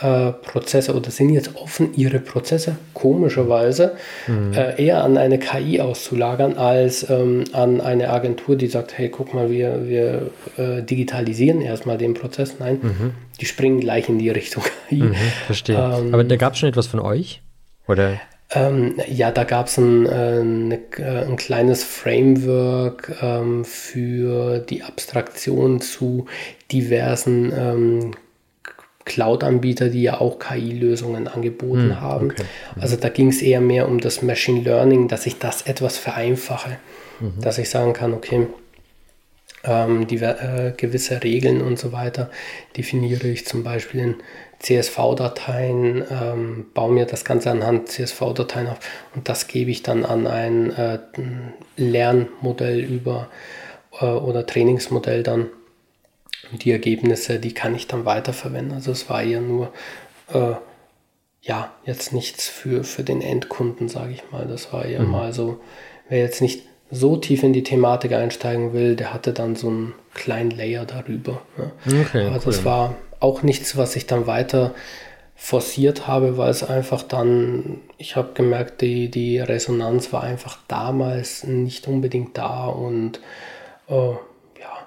[0.00, 3.92] äh, Prozesse oder sind jetzt offen, ihre Prozesse komischerweise
[4.26, 4.54] mhm.
[4.54, 9.34] äh, eher an eine KI auszulagern, als ähm, an eine Agentur, die sagt, hey, guck
[9.34, 12.56] mal, wir, wir äh, digitalisieren erstmal den Prozess.
[12.58, 13.10] Nein, mhm.
[13.40, 14.96] die springen gleich in die Richtung KI.
[14.96, 15.14] Mhm,
[15.46, 15.76] verstehe.
[15.76, 17.40] Ähm, Aber da gab es schon etwas von euch?
[17.86, 18.20] Oder?
[18.50, 24.84] Ähm, ja, da gab es ein, äh, ne, äh, ein kleines Framework ähm, für die
[24.84, 26.26] Abstraktion zu
[26.70, 28.10] diversen ähm,
[29.04, 32.30] Cloud-Anbieter, die ja auch KI-Lösungen angeboten hm, haben.
[32.30, 32.42] Okay.
[32.42, 32.82] Mhm.
[32.82, 36.78] Also da ging es eher mehr um das Machine Learning, dass ich das etwas vereinfache,
[37.20, 37.40] mhm.
[37.40, 38.46] dass ich sagen kann, okay,
[39.66, 42.30] ähm, die, äh, gewisse Regeln und so weiter
[42.76, 44.14] definiere ich zum Beispiel in
[44.58, 48.78] CSV-Dateien, ähm, baue mir das Ganze anhand CSV-Dateien auf
[49.14, 50.98] und das gebe ich dann an ein äh,
[51.76, 53.28] Lernmodell über
[54.00, 55.50] äh, oder Trainingsmodell dann.
[56.52, 58.74] Und die Ergebnisse, die kann ich dann weiterverwenden.
[58.74, 59.72] Also es war ja nur,
[60.32, 60.54] äh,
[61.42, 64.46] ja, jetzt nichts für, für den Endkunden, sage ich mal.
[64.46, 65.10] Das war ja mhm.
[65.10, 65.60] mal so,
[66.08, 69.94] wer jetzt nicht so tief in die Thematik einsteigen will, der hatte dann so einen
[70.14, 71.42] kleinen Layer darüber.
[71.58, 72.00] Ja.
[72.00, 72.42] Okay, Aber cool.
[72.44, 74.74] das war auch nichts, was ich dann weiter
[75.34, 81.44] forciert habe, weil es einfach dann, ich habe gemerkt, die, die Resonanz war einfach damals
[81.44, 83.20] nicht unbedingt da und
[83.88, 84.86] äh, ja,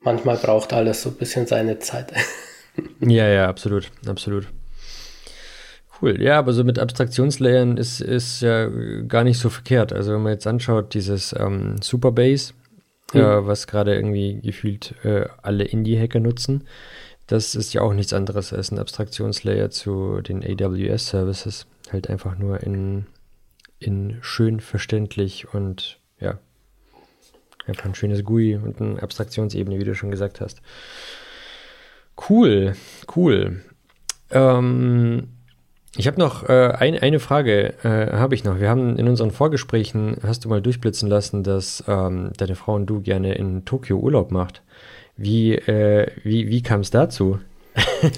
[0.00, 2.12] manchmal braucht alles so ein bisschen seine Zeit.
[3.00, 4.48] ja, ja, absolut, absolut.
[6.00, 8.68] Cool, ja, aber so mit Abstraktionslayern ist, ist ja
[9.08, 9.92] gar nicht so verkehrt.
[9.92, 12.52] Also wenn man jetzt anschaut, dieses ähm, Superbase,
[13.14, 13.20] mhm.
[13.20, 16.64] äh, was gerade irgendwie gefühlt äh, alle Indie-Hacker nutzen,
[17.26, 21.66] das ist ja auch nichts anderes als ein Abstraktionslayer zu den AWS-Services.
[21.90, 23.06] Halt einfach nur in,
[23.78, 26.38] in schön verständlich und ja,
[27.66, 30.60] einfach ein schönes GUI und eine Abstraktionsebene, wie du schon gesagt hast.
[32.28, 32.74] Cool,
[33.14, 33.62] cool.
[34.30, 35.28] Ähm,
[35.96, 38.60] ich habe noch äh, ein, eine Frage, äh, habe ich noch.
[38.60, 42.86] Wir haben in unseren Vorgesprächen, hast du mal durchblitzen lassen, dass ähm, deine Frau und
[42.86, 44.62] du gerne in Tokio Urlaub macht.
[45.16, 47.38] Wie, äh, wie, wie kam es dazu?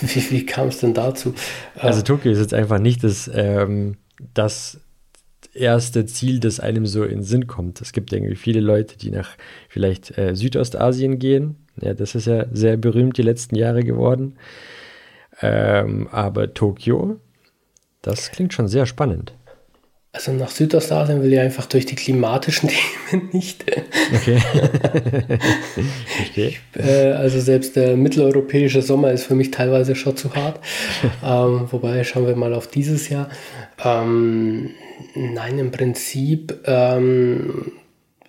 [0.00, 1.34] wie wie kam es denn dazu?
[1.76, 3.96] Also Tokio ist jetzt einfach nicht das, ähm,
[4.34, 4.80] das
[5.54, 7.80] erste Ziel, das einem so in den Sinn kommt.
[7.80, 9.30] Es gibt irgendwie viele Leute, die nach
[9.68, 11.56] vielleicht äh, Südostasien gehen.
[11.80, 14.36] Ja, das ist ja sehr berühmt die letzten Jahre geworden.
[15.40, 17.20] Ähm, aber Tokio,
[18.02, 19.34] das klingt schon sehr spannend.
[20.10, 22.70] Also nach Südostasien will ich einfach durch die klimatischen
[23.10, 23.64] Themen nicht.
[24.14, 24.38] Okay.
[26.06, 26.52] Verstehe.
[26.74, 30.60] Äh, also selbst der mitteleuropäische Sommer ist für mich teilweise schon zu hart.
[31.24, 33.28] ähm, wobei schauen wir mal auf dieses Jahr.
[33.84, 34.70] Ähm,
[35.14, 37.72] nein, im Prinzip, ähm,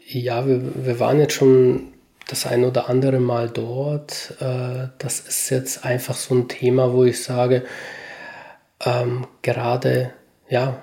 [0.05, 1.93] ja, wir, wir waren jetzt schon
[2.31, 4.35] das ein oder andere Mal dort.
[4.39, 7.63] Äh, das ist jetzt einfach so ein Thema, wo ich sage,
[8.85, 10.11] ähm, gerade,
[10.49, 10.81] ja,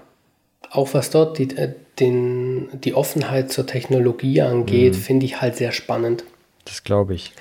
[0.71, 4.99] auch was dort die, äh, den, die Offenheit zur Technologie angeht, mhm.
[4.99, 6.25] finde ich halt sehr spannend.
[6.65, 7.33] Das glaube ich.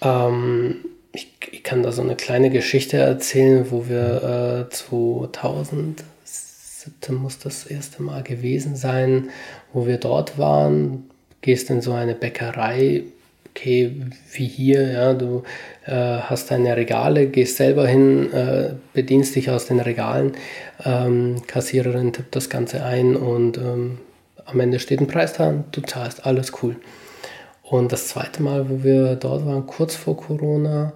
[0.00, 1.32] Ähm, ich.
[1.52, 1.62] ich.
[1.62, 8.22] kann da so eine kleine Geschichte erzählen, wo wir äh, 2017 muss das erste Mal
[8.22, 9.30] gewesen sein,
[9.72, 11.10] wo wir dort waren.
[11.40, 13.04] Gehst in so eine Bäckerei,
[13.58, 13.92] okay,
[14.32, 15.42] wie hier, ja, du
[15.84, 20.32] äh, hast deine Regale, gehst selber hin, äh, bedienst dich aus den Regalen,
[20.84, 23.98] ähm, Kassiererin tippt das Ganze ein und ähm,
[24.44, 26.76] am Ende steht ein Preis dran, du zahlst, alles cool.
[27.62, 30.94] Und das zweite Mal, wo wir dort waren, kurz vor Corona,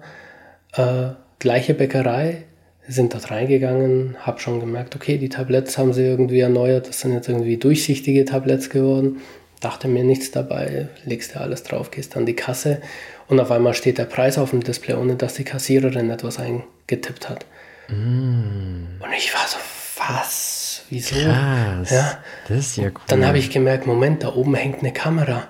[0.75, 1.09] äh,
[1.39, 2.45] gleiche Bäckerei,
[2.85, 7.13] sind dort reingegangen, habe schon gemerkt, okay, die Tabletts haben sie irgendwie erneuert, das sind
[7.13, 9.21] jetzt irgendwie durchsichtige Tabletts geworden
[9.63, 12.81] dachte mir nichts dabei, legst dir alles drauf, gehst an die Kasse
[13.27, 17.29] und auf einmal steht der Preis auf dem Display, ohne dass die Kassiererin etwas eingetippt
[17.29, 17.45] hat.
[17.87, 18.99] Mm.
[18.99, 19.57] Und ich war so,
[19.97, 20.83] was?
[20.89, 21.15] Wieso?
[21.15, 21.89] Krass.
[21.89, 22.23] Ja.
[22.47, 23.01] Das ist ja cool.
[23.07, 25.47] Dann habe ich gemerkt, Moment, da oben hängt eine Kamera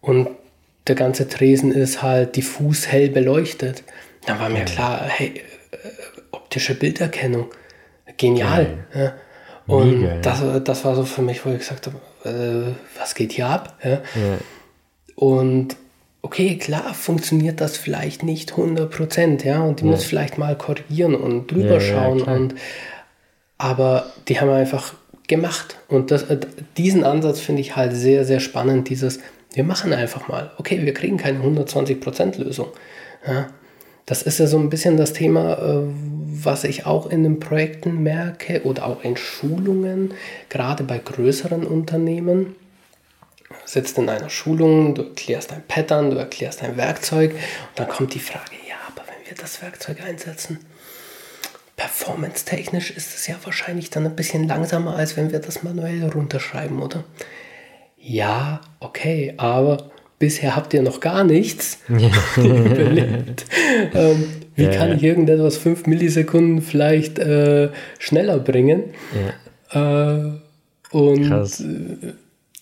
[0.00, 0.28] und
[0.86, 3.84] der ganze Tresen ist halt diffus hell beleuchtet.
[4.26, 5.76] Dann war mir klar, hey, äh,
[6.30, 7.50] optische Bilderkennung,
[8.16, 8.84] genial.
[8.94, 9.14] Ja.
[9.66, 13.46] Und das, das war so für mich, wo ich gesagt habe, äh, was geht hier
[13.46, 13.78] ab?
[13.82, 13.90] Ja?
[13.90, 14.00] Ja.
[15.14, 15.76] Und
[16.22, 21.50] okay, klar funktioniert das vielleicht nicht 100% ja, und die muss vielleicht mal korrigieren und
[21.50, 22.54] drüber schauen und
[23.58, 24.94] aber die haben einfach
[25.28, 26.38] gemacht und das, äh,
[26.76, 29.20] diesen Ansatz finde ich halt sehr, sehr spannend, dieses,
[29.52, 32.68] wir machen einfach mal, okay, wir kriegen keine 120% Lösung,
[33.26, 33.48] ja,
[34.06, 35.82] das ist ja so ein bisschen das Thema, äh,
[36.34, 40.14] was ich auch in den Projekten merke oder auch in Schulungen,
[40.48, 42.56] gerade bei größeren Unternehmen.
[43.66, 47.40] Sitzt in einer Schulung, du erklärst ein Pattern, du erklärst ein Werkzeug und
[47.76, 50.58] dann kommt die Frage, ja, aber wenn wir das Werkzeug einsetzen,
[51.76, 56.80] performance-technisch ist es ja wahrscheinlich dann ein bisschen langsamer, als wenn wir das manuell runterschreiben,
[56.80, 57.04] oder?
[57.98, 61.78] Ja, okay, aber bisher habt ihr noch gar nichts
[62.36, 63.44] überlebt.
[63.94, 64.94] Ähm, wie ja, kann ja.
[64.96, 68.84] ich irgendetwas 5 Millisekunden vielleicht äh, schneller bringen?
[69.72, 70.18] Ja.
[70.18, 70.32] Äh,
[70.90, 71.60] und, Krass.
[71.60, 72.12] Äh,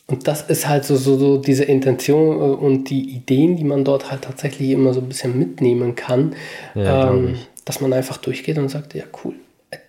[0.06, 3.84] und das ist halt so, so, so diese Intention äh, und die Ideen, die man
[3.84, 6.34] dort halt tatsächlich immer so ein bisschen mitnehmen kann,
[6.74, 9.34] ähm, dass man einfach durchgeht und sagt, ja cool,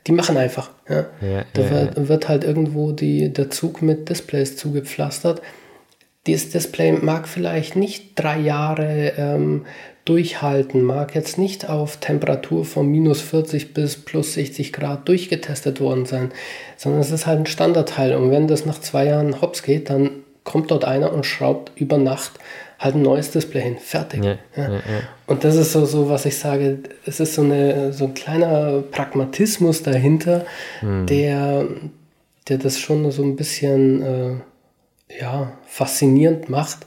[0.08, 0.72] die machen einfach.
[0.90, 1.06] Ja?
[1.54, 5.42] da wird, wird, halt irgendwo die, der Zug mit Displays zugepflastert
[6.28, 9.66] dieses Display mag vielleicht nicht drei Jahre ähm,
[10.06, 16.06] durchhalten, mag jetzt nicht auf Temperatur von minus 40 bis plus 60 Grad durchgetestet worden
[16.06, 16.32] sein,
[16.78, 18.16] sondern es ist halt ein Standardteil.
[18.16, 20.10] Und wenn das nach zwei Jahren hops geht, dann
[20.44, 22.34] kommt dort einer und schraubt über Nacht
[22.80, 23.78] halt ein neues Display hin.
[23.78, 24.24] Fertig.
[24.24, 24.74] Ja, ja.
[24.74, 24.82] Ja,
[25.28, 28.82] und das ist so, so, was ich sage, es ist so, eine, so ein kleiner
[28.82, 30.46] Pragmatismus dahinter,
[30.80, 31.06] hm.
[31.06, 31.68] der,
[32.48, 34.02] der das schon so ein bisschen...
[34.02, 34.34] Äh,
[35.20, 36.80] ja, faszinierend macht.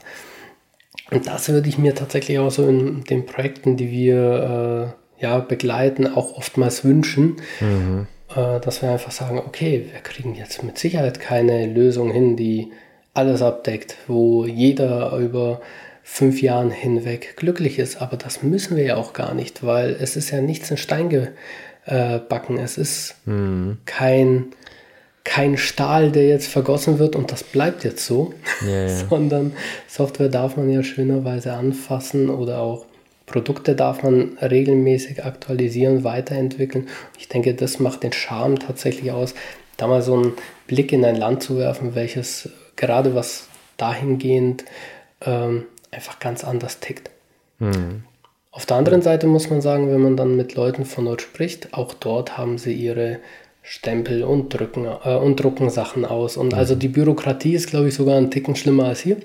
[1.11, 5.39] Und das würde ich mir tatsächlich auch so in den Projekten, die wir äh, ja,
[5.39, 8.07] begleiten, auch oftmals wünschen, mhm.
[8.35, 12.71] äh, dass wir einfach sagen, okay, wir kriegen jetzt mit Sicherheit keine Lösung hin, die
[13.13, 15.61] alles abdeckt, wo jeder über
[16.03, 18.01] fünf Jahren hinweg glücklich ist.
[18.01, 21.09] Aber das müssen wir ja auch gar nicht, weil es ist ja nichts in Stein
[21.09, 22.57] gebacken.
[22.57, 23.77] Es ist mhm.
[23.85, 24.47] kein
[25.25, 28.33] kein Stahl, der jetzt vergossen wird und das bleibt jetzt so,
[28.65, 29.05] ja, ja.
[29.09, 29.51] sondern
[29.87, 32.85] Software darf man ja schönerweise anfassen oder auch
[33.25, 36.87] Produkte darf man regelmäßig aktualisieren, weiterentwickeln.
[37.17, 39.33] Ich denke, das macht den Charme tatsächlich aus,
[39.77, 40.33] da mal so einen
[40.67, 43.47] Blick in ein Land zu werfen, welches gerade was
[43.77, 44.63] dahingehend
[45.25, 47.09] ähm, einfach ganz anders tickt.
[47.57, 48.03] Mhm.
[48.51, 51.73] Auf der anderen Seite muss man sagen, wenn man dann mit Leuten von dort spricht,
[51.73, 53.19] auch dort haben sie ihre
[53.67, 56.37] Stempel und drücken äh, und drucken Sachen aus.
[56.37, 56.59] Und mhm.
[56.59, 59.17] also die Bürokratie ist, glaube ich, sogar ein Ticken schlimmer als hier.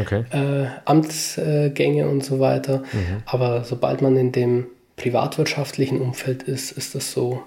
[0.00, 0.24] Okay.
[0.30, 2.78] Äh, Amtsgänge und so weiter.
[2.92, 3.22] Mhm.
[3.26, 4.66] Aber sobald man in dem
[4.96, 7.42] privatwirtschaftlichen Umfeld ist, ist das so,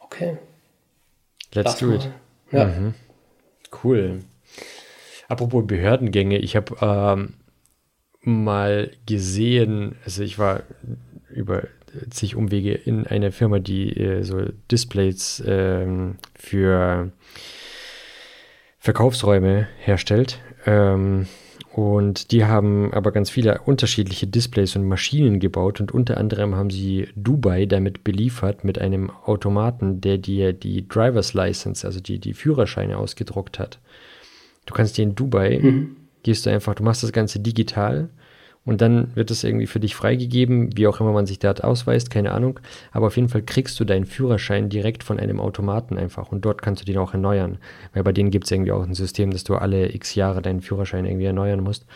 [0.00, 0.36] okay.
[1.54, 2.10] Let's do it.
[2.52, 2.66] Ja.
[2.66, 2.94] Mhm.
[3.82, 4.20] Cool.
[5.28, 7.34] Apropos Behördengänge, ich habe ähm,
[8.20, 10.62] mal gesehen, also ich war
[11.30, 11.62] über
[12.10, 17.10] zig Umwege in einer Firma, die äh, so Displays ähm, für
[18.78, 20.40] Verkaufsräume herstellt.
[20.66, 21.26] Ähm,
[21.74, 26.70] und die haben aber ganz viele unterschiedliche Displays und Maschinen gebaut und unter anderem haben
[26.70, 32.32] sie Dubai damit beliefert mit einem Automaten, der dir die Driver's License, also die, die
[32.32, 33.80] Führerscheine ausgedruckt hat.
[34.66, 35.96] Du kannst dir in Dubai, mhm.
[36.22, 38.08] gehst du einfach, du machst das Ganze digital
[38.66, 42.10] und dann wird es irgendwie für dich freigegeben, wie auch immer man sich dort ausweist,
[42.10, 42.60] keine Ahnung.
[42.92, 46.62] Aber auf jeden Fall kriegst du deinen Führerschein direkt von einem Automaten einfach und dort
[46.62, 47.58] kannst du den auch erneuern.
[47.92, 50.62] Weil bei denen gibt es irgendwie auch ein System, dass du alle x Jahre deinen
[50.62, 51.86] Führerschein irgendwie erneuern musst.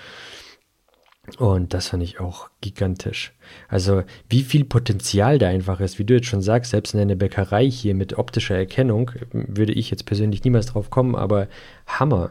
[1.37, 3.35] Und das fand ich auch gigantisch.
[3.69, 7.17] Also, wie viel Potenzial da einfach ist, wie du jetzt schon sagst, selbst in einer
[7.17, 11.49] Bäckerei hier mit optischer Erkennung, würde ich jetzt persönlich niemals drauf kommen, aber
[11.87, 12.31] Hammer.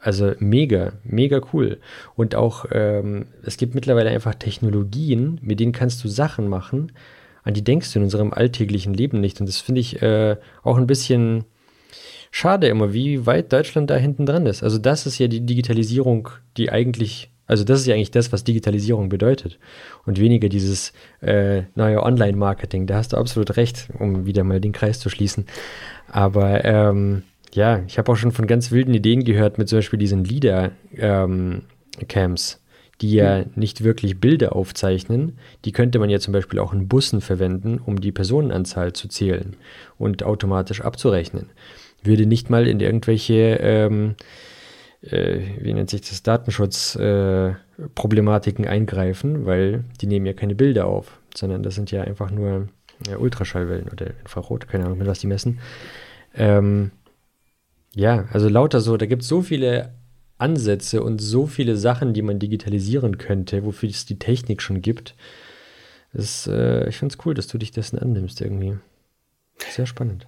[0.00, 1.78] Also mega, mega cool.
[2.14, 6.92] Und auch, ähm, es gibt mittlerweile einfach Technologien, mit denen kannst du Sachen machen,
[7.44, 9.40] an die denkst du in unserem alltäglichen Leben nicht.
[9.40, 11.44] Und das finde ich äh, auch ein bisschen
[12.30, 14.62] schade immer, wie weit Deutschland da hinten dran ist.
[14.62, 18.44] Also das ist ja die Digitalisierung, die eigentlich, also das ist ja eigentlich das, was
[18.44, 19.58] Digitalisierung bedeutet.
[20.04, 22.86] Und weniger dieses äh, neue Online-Marketing.
[22.86, 25.46] Da hast du absolut recht, um wieder mal den Kreis zu schließen.
[26.08, 27.22] Aber ähm,
[27.56, 32.52] ja, ich habe auch schon von ganz wilden Ideen gehört, mit zum Beispiel diesen Leader-Camps,
[32.52, 32.58] ähm,
[33.00, 33.46] die ja mhm.
[33.56, 35.38] nicht wirklich Bilder aufzeichnen.
[35.64, 39.56] Die könnte man ja zum Beispiel auch in Bussen verwenden, um die Personenanzahl zu zählen
[39.98, 41.50] und automatisch abzurechnen.
[42.02, 44.14] Würde nicht mal in irgendwelche, ähm,
[45.02, 51.18] äh, wie nennt sich das, Datenschutzproblematiken äh, eingreifen, weil die nehmen ja keine Bilder auf,
[51.34, 52.68] sondern das sind ja einfach nur
[53.08, 55.58] ja, Ultraschallwellen oder Infrarot, keine Ahnung, mit was die messen.
[56.34, 56.90] Ähm,
[57.96, 59.94] ja, also lauter so, da gibt es so viele
[60.36, 65.14] Ansätze und so viele Sachen, die man digitalisieren könnte, wofür es die Technik schon gibt.
[66.12, 68.76] Das, äh, ich finde es cool, dass du dich dessen annimmst irgendwie.
[69.70, 70.26] Sehr spannend.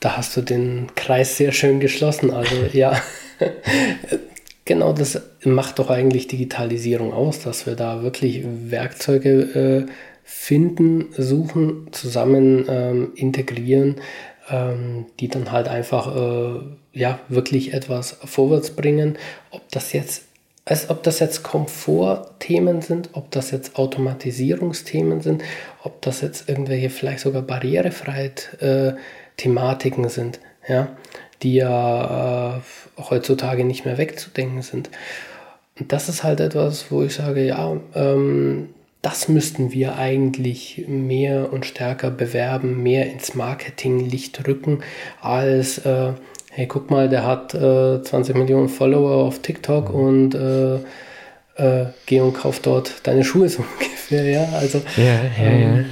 [0.00, 2.32] Da hast du den Kreis sehr schön geschlossen.
[2.32, 3.00] Also ja,
[4.64, 9.92] genau das macht doch eigentlich Digitalisierung aus, dass wir da wirklich Werkzeuge äh,
[10.24, 13.96] finden, suchen, zusammen ähm, integrieren,
[14.50, 16.60] ähm, die dann halt einfach äh,
[16.92, 19.18] ja wirklich etwas vorwärts bringen.
[19.50, 20.24] Ob das jetzt
[20.66, 25.42] als ob das jetzt Komfortthemen sind, ob das jetzt Automatisierungsthemen sind,
[25.82, 30.88] ob das jetzt irgendwelche vielleicht sogar Barrierefreiheit-Thematiken äh, sind, ja,
[31.42, 32.60] die ja äh,
[32.98, 34.88] heutzutage nicht mehr wegzudenken sind.
[35.78, 38.70] Und das ist halt etwas, wo ich sage, ja, ähm,
[39.04, 44.80] das müssten wir eigentlich mehr und stärker bewerben, mehr ins Marketinglicht rücken,
[45.20, 46.12] als, äh,
[46.50, 50.00] hey, guck mal, der hat äh, 20 Millionen Follower auf TikTok mhm.
[50.00, 50.76] und äh,
[51.56, 54.80] äh, geh und kauf dort deine Schuhe so ungefähr, ja, also.
[54.96, 55.84] Ja, ja, ähm, ja.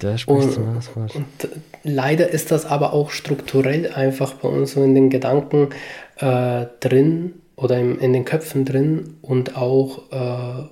[0.00, 1.48] Da sprichst du was Und äh,
[1.84, 5.68] leider ist das aber auch strukturell einfach bei uns so in den Gedanken
[6.16, 10.64] äh, drin oder im, in den Köpfen drin und auch äh,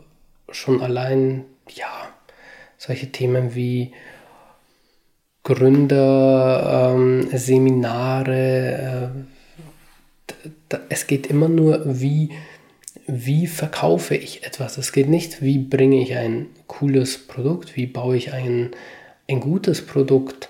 [0.51, 2.09] schon allein, ja,
[2.77, 3.93] solche Themen wie
[5.43, 9.15] Gründer, ähm, Seminare,
[10.71, 12.31] äh, es geht immer nur, wie,
[13.07, 14.77] wie verkaufe ich etwas.
[14.77, 18.71] Es geht nicht, wie bringe ich ein cooles Produkt, wie baue ich ein,
[19.29, 20.48] ein gutes Produkt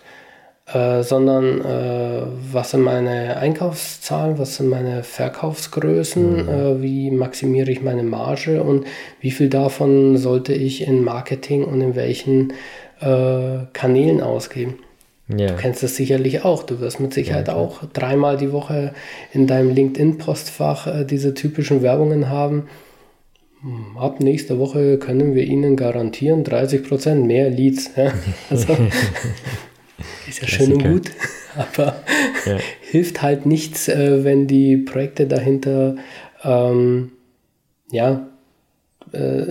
[0.73, 6.49] äh, sondern äh, was sind meine Einkaufszahlen, was sind meine Verkaufsgrößen, mhm.
[6.49, 8.87] äh, wie maximiere ich meine Marge und
[9.21, 12.53] wie viel davon sollte ich in Marketing und in welchen
[13.01, 14.79] äh, Kanälen ausgeben.
[15.29, 15.49] Ja.
[15.49, 16.63] Du kennst das sicherlich auch.
[16.63, 18.95] Du wirst mit Sicherheit ja, auch dreimal die Woche
[19.33, 22.69] in deinem LinkedIn-Postfach äh, diese typischen Werbungen haben.
[23.61, 27.91] Hm, ab nächster Woche können wir Ihnen garantieren 30% mehr Leads.
[27.97, 28.13] Ja?
[28.51, 28.77] Also,
[30.29, 30.57] ist ja Klassiker.
[30.57, 31.11] schön und gut,
[31.57, 32.03] aber
[32.47, 32.59] ja.
[32.81, 35.97] hilft halt nichts, äh, wenn die Projekte dahinter
[36.43, 37.13] ähm,
[37.91, 38.29] ja,
[39.13, 39.47] äh,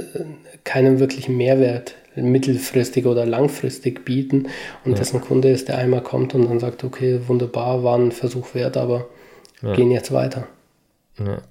[0.63, 4.47] keinen wirklichen Mehrwert mittelfristig oder langfristig bieten
[4.83, 4.97] und ja.
[4.97, 8.75] dessen Kunde ist, der einmal kommt und dann sagt, okay, wunderbar, war ein Versuch wert,
[8.75, 9.07] aber
[9.61, 9.73] ja.
[9.73, 10.47] gehen jetzt weiter.
[11.19, 11.41] Ja.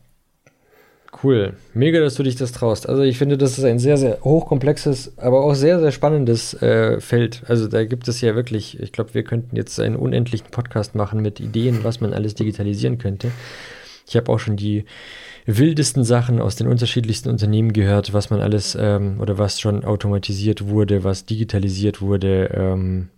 [1.23, 1.55] Cool.
[1.73, 2.89] Mega, dass du dich das traust.
[2.89, 7.01] Also ich finde, das ist ein sehr, sehr hochkomplexes, aber auch sehr, sehr spannendes äh,
[7.01, 7.43] Feld.
[7.49, 11.23] Also da gibt es ja wirklich, ich glaube, wir könnten jetzt einen unendlichen Podcast machen
[11.23, 13.31] mit Ideen, was man alles digitalisieren könnte.
[14.07, 14.85] Ich habe auch schon die
[15.47, 20.69] wildesten Sachen aus den unterschiedlichsten Unternehmen gehört, was man alles ähm, oder was schon automatisiert
[20.69, 22.51] wurde, was digitalisiert wurde.
[22.53, 23.09] Ähm,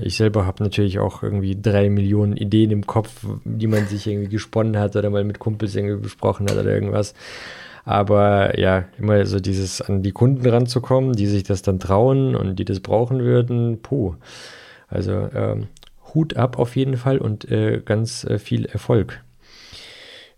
[0.00, 4.30] ich selber habe natürlich auch irgendwie drei Millionen Ideen im Kopf, die man sich irgendwie
[4.30, 7.14] gesponnen hat oder mal mit Kumpels irgendwie besprochen hat oder irgendwas.
[7.84, 12.56] Aber ja, immer so dieses an die Kunden ranzukommen, die sich das dann trauen und
[12.56, 14.14] die das brauchen würden, puh.
[14.88, 15.68] Also ähm,
[16.14, 19.22] Hut ab auf jeden Fall und äh, ganz äh, viel Erfolg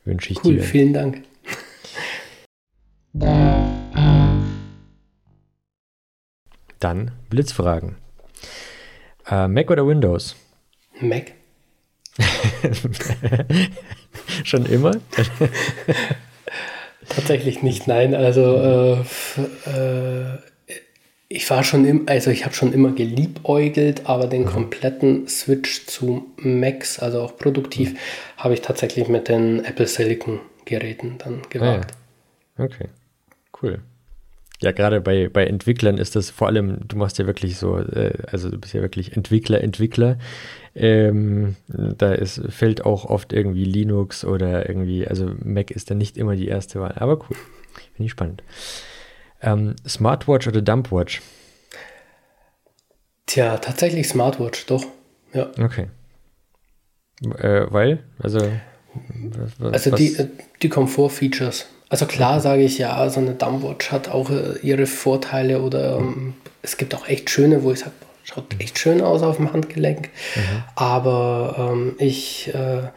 [0.05, 0.61] wünsche ich cool, dir.
[0.61, 1.23] Cool, vielen Dank.
[6.81, 8.04] Dann Blitzfragen.
[9.35, 10.37] Äh, Mac oder Windows?
[11.01, 11.33] Mac.
[14.45, 14.93] Schon immer?
[17.09, 18.15] Tatsächlich nicht, nein.
[18.15, 19.01] Also äh,
[19.71, 20.39] äh,
[21.29, 24.47] ich war schon im, also ich habe schon immer geliebäugelt, aber den mhm.
[24.47, 27.99] kompletten Switch zu Macs, also auch produktiv, mhm.
[28.37, 31.93] habe ich tatsächlich mit den Apple Silicon Geräten dann gewagt.
[32.57, 32.65] Ah.
[32.65, 32.89] Okay,
[33.61, 33.83] cool.
[34.65, 38.15] Ja, gerade bei, bei Entwicklern ist das vor allem, du machst ja wirklich so, äh,
[38.33, 40.17] also du bist ja wirklich Entwickler, Entwickler.
[40.75, 46.17] Ähm, da ist, fällt auch oft irgendwie Linux oder irgendwie, also Mac ist dann nicht
[46.17, 46.95] immer die erste Wahl.
[46.97, 47.37] Aber cool,
[47.93, 48.43] finde ich spannend.
[49.43, 51.21] Ähm, Smartwatch oder Dumpwatch?
[53.27, 54.87] Tja, tatsächlich Smartwatch, doch.
[55.35, 55.51] Ja.
[55.61, 55.89] Okay.
[57.37, 58.03] Äh, weil?
[58.19, 58.41] Also,
[59.59, 60.29] was, also die, äh,
[60.63, 61.69] die Komfort-Features.
[61.95, 66.35] Also klar sage ich ja, so eine Dumbwatch hat auch äh, ihre Vorteile oder ähm,
[66.61, 67.93] es gibt auch echt schöne, wo ich sage,
[68.25, 70.09] schaut echt schön aus auf dem Handgelenk.
[70.35, 70.41] Mhm.
[70.75, 72.89] Aber ähm, ich, äh,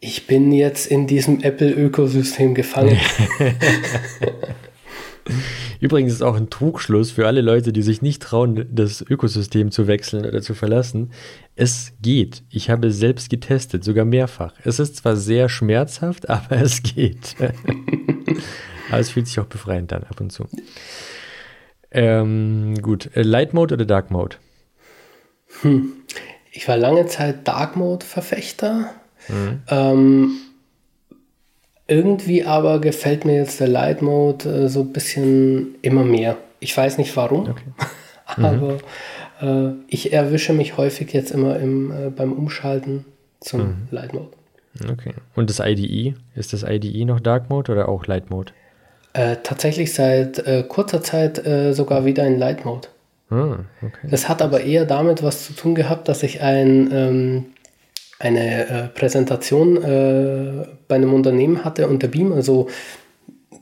[0.00, 2.98] ich bin jetzt in diesem Apple-Ökosystem gefangen.
[5.80, 9.86] Übrigens ist auch ein Trugschluss für alle Leute, die sich nicht trauen, das Ökosystem zu
[9.86, 11.12] wechseln oder zu verlassen.
[11.56, 12.42] Es geht.
[12.50, 14.54] Ich habe selbst getestet, sogar mehrfach.
[14.64, 17.36] Es ist zwar sehr schmerzhaft, aber es geht.
[18.90, 20.46] aber es fühlt sich auch befreiend an ab und zu.
[21.90, 24.36] Ähm, gut, äh, Light Mode oder Dark Mode?
[25.62, 25.92] Hm.
[26.52, 28.90] Ich war lange Zeit Dark Mode Verfechter.
[29.28, 29.62] Mhm.
[29.68, 30.30] Ähm,
[31.88, 36.36] irgendwie aber gefällt mir jetzt der Light Mode äh, so ein bisschen immer mehr.
[36.60, 37.64] Ich weiß nicht warum, okay.
[38.26, 38.78] aber
[39.40, 39.76] mhm.
[39.80, 43.04] äh, ich erwische mich häufig jetzt immer im, äh, beim Umschalten
[43.40, 43.88] zum mhm.
[43.90, 44.28] Light Mode.
[44.92, 45.14] Okay.
[45.34, 46.14] Und das IDE?
[46.36, 48.52] Ist das IDE noch Dark Mode oder auch Light Mode?
[49.14, 52.88] Äh, tatsächlich seit äh, kurzer Zeit äh, sogar wieder in Light Mode.
[53.30, 54.08] Ah, okay.
[54.10, 57.44] Das hat aber eher damit was zu tun gehabt, dass ich ein ähm,
[58.18, 62.68] eine äh, Präsentation äh, bei einem Unternehmen hatte und der Beamer so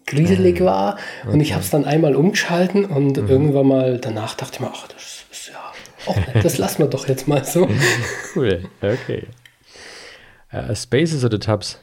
[0.06, 0.64] grieselig mhm.
[0.64, 1.32] war okay.
[1.32, 3.28] und ich habe es dann einmal umgeschalten und mhm.
[3.28, 5.72] irgendwann mal danach dachte ich mir, ach, das ist ja
[6.06, 7.68] auch nett, das lassen wir doch jetzt mal so.
[8.36, 9.24] cool, okay.
[10.52, 11.78] Uh, Spaces oder Tabs?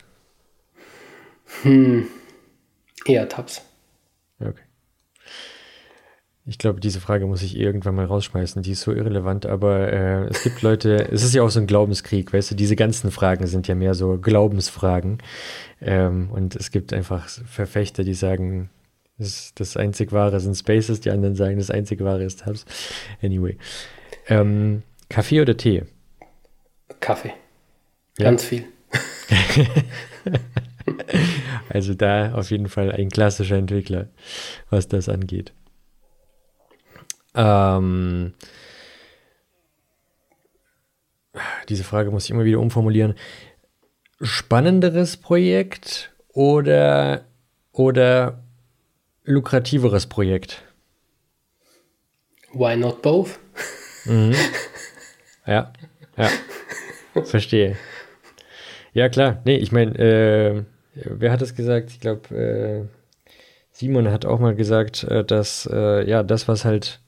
[1.63, 2.07] Hm,
[3.05, 3.61] eher Tabs.
[6.45, 8.61] Ich glaube, diese Frage muss ich irgendwann mal rausschmeißen.
[8.63, 11.67] Die ist so irrelevant, aber äh, es gibt Leute, es ist ja auch so ein
[11.67, 15.19] Glaubenskrieg, weißt du, diese ganzen Fragen sind ja mehr so Glaubensfragen.
[15.81, 18.69] Ähm, und es gibt einfach Verfechter, die sagen,
[19.17, 22.65] das, das einzig Wahre sind Spaces, die anderen sagen, das einzig Wahre ist Tabs.
[23.21, 23.57] Anyway.
[24.27, 25.83] Ähm, Kaffee oder Tee?
[26.99, 27.33] Kaffee.
[28.17, 28.25] Ja?
[28.25, 28.65] Ganz viel.
[31.69, 34.09] also da auf jeden Fall ein klassischer Entwickler,
[34.69, 35.53] was das angeht.
[37.35, 38.33] Ähm,
[41.69, 43.15] diese Frage muss ich immer wieder umformulieren.
[44.21, 47.25] Spannenderes Projekt oder,
[47.71, 48.43] oder
[49.23, 50.63] lukrativeres Projekt?
[52.53, 53.39] Why not both?
[54.05, 54.35] Mhm.
[55.45, 55.73] Ja,
[56.15, 56.29] ja.
[57.25, 57.75] Verstehe.
[58.93, 59.41] Ja, klar.
[59.43, 60.63] Nee, ich meine, äh,
[60.93, 61.89] wer hat das gesagt?
[61.89, 62.85] Ich glaube, äh,
[63.71, 67.01] Simon hat auch mal gesagt, äh, dass äh, ja, das, was halt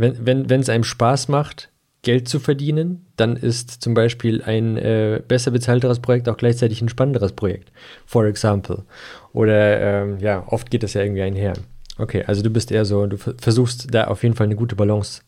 [0.00, 1.70] wenn wenn wenn, es einem Spaß macht,
[2.02, 6.88] Geld zu verdienen, dann ist zum Beispiel ein äh, besser bezahlteres Projekt auch gleichzeitig ein
[6.88, 7.72] spannenderes Projekt.
[8.06, 8.84] For example.
[9.32, 11.52] Oder ähm, ja, oft geht das ja irgendwie einher.
[11.98, 15.22] Okay, also du bist eher so, du versuchst da auf jeden Fall eine gute Balance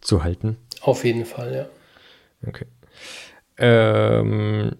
[0.00, 0.56] zu halten.
[0.80, 1.66] Auf jeden Fall, ja.
[2.48, 2.66] Okay.
[3.58, 4.72] Ähm,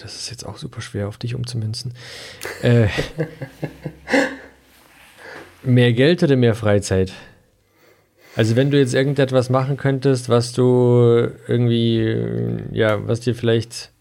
[0.00, 1.92] das ist jetzt auch super schwer auf dich umzumünzen.
[2.62, 2.88] äh,
[5.64, 7.12] Mehr Geld oder mehr Freizeit?
[8.36, 12.16] Also wenn du jetzt irgendetwas machen könntest, was du irgendwie,
[12.72, 13.92] ja, was dir vielleicht,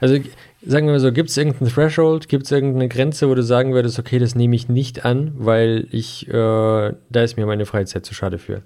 [0.00, 0.18] also
[0.64, 3.74] sagen wir mal so, gibt es irgendeinen Threshold, gibt es irgendeine Grenze, wo du sagen
[3.74, 8.06] würdest, okay, das nehme ich nicht an, weil ich, äh, da ist mir meine Freizeit
[8.06, 8.62] zu schade für?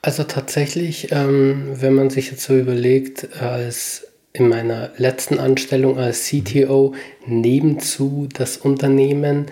[0.00, 6.28] Also tatsächlich, ähm, wenn man sich jetzt so überlegt, als in meiner letzten Anstellung als
[6.28, 6.94] CTO
[7.26, 9.46] nebenzu das Unternehmen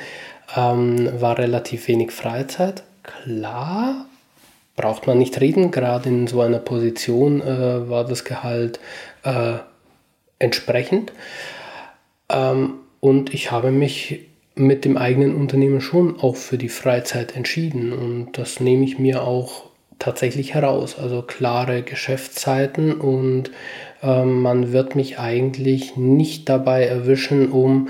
[0.57, 2.83] ähm, war relativ wenig Freizeit.
[3.03, 4.07] Klar,
[4.77, 8.81] braucht man nicht reden, gerade in so einer Position äh, war das Gehalt
[9.23, 9.55] äh,
[10.39, 11.13] entsprechend.
[12.29, 14.21] Ähm, und ich habe mich
[14.55, 19.23] mit dem eigenen Unternehmen schon auch für die Freizeit entschieden und das nehme ich mir
[19.23, 19.65] auch
[19.99, 20.97] tatsächlich heraus.
[20.99, 23.51] Also klare Geschäftszeiten und
[24.03, 27.89] äh, man wird mich eigentlich nicht dabei erwischen, um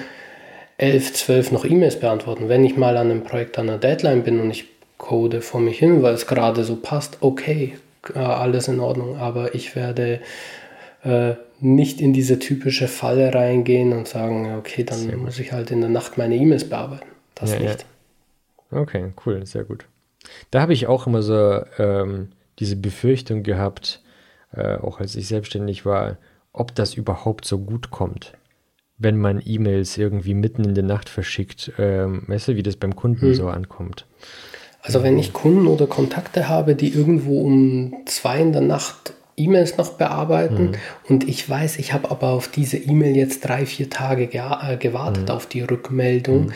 [0.78, 2.48] 11, 12 noch E-Mails beantworten.
[2.48, 4.66] Wenn ich mal an einem Projekt an einer Deadline bin und ich
[4.98, 7.74] code vor mich hin, weil es gerade so passt, okay,
[8.14, 10.20] äh, alles in Ordnung, aber ich werde
[11.04, 15.80] äh, nicht in diese typische Falle reingehen und sagen, okay, dann muss ich halt in
[15.80, 17.06] der Nacht meine E-Mails bearbeiten.
[17.34, 17.86] Das ja, nicht.
[18.70, 18.80] Ja.
[18.80, 19.86] Okay, cool, sehr gut.
[20.50, 24.02] Da habe ich auch immer so ähm, diese Befürchtung gehabt,
[24.52, 26.16] äh, auch als ich selbstständig war,
[26.52, 28.32] ob das überhaupt so gut kommt,
[28.98, 31.72] wenn man E-Mails irgendwie mitten in der Nacht verschickt.
[31.78, 33.34] Ähm, weißt du, wie das beim Kunden hm.
[33.34, 34.06] so ankommt?
[34.82, 39.76] Also wenn ich Kunden oder Kontakte habe, die irgendwo um zwei in der Nacht E-Mails
[39.78, 40.76] noch bearbeiten mhm.
[41.08, 44.76] und ich weiß, ich habe aber auf diese E-Mail jetzt drei, vier Tage ge äh,
[44.76, 45.34] gewartet mhm.
[45.34, 46.52] auf die Rückmeldung, mhm.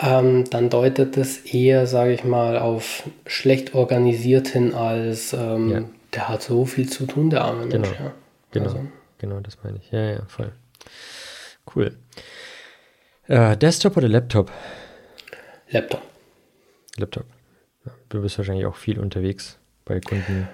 [0.00, 5.82] ähm, dann deutet das eher, sage ich mal, auf schlecht organisiert hin als ähm, ja.
[6.14, 7.86] der hat so viel zu tun, der arme genau.
[7.86, 7.98] Mensch.
[7.98, 8.12] Ja.
[8.50, 8.80] Genau, also.
[9.18, 9.90] genau, das meine ich.
[9.90, 10.52] Ja, ja, voll.
[11.74, 11.96] Cool.
[13.26, 14.50] Äh, Desktop oder Laptop?
[15.70, 16.02] Laptop.
[16.96, 17.24] Laptop.
[18.08, 20.48] Du bist wahrscheinlich auch viel unterwegs bei Kunden.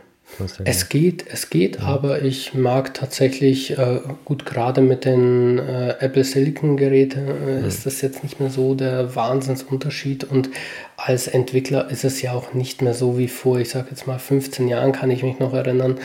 [0.65, 1.83] Es geht, es geht, ja.
[1.83, 7.67] aber ich mag tatsächlich, äh, gut, gerade mit den äh, Apple Silicon Geräten äh, ja.
[7.67, 10.51] ist das jetzt nicht mehr so der Wahnsinnsunterschied und
[10.97, 14.19] als Entwickler ist es ja auch nicht mehr so wie vor, ich sage jetzt mal
[14.19, 15.99] 15 Jahren kann ich mich noch erinnern,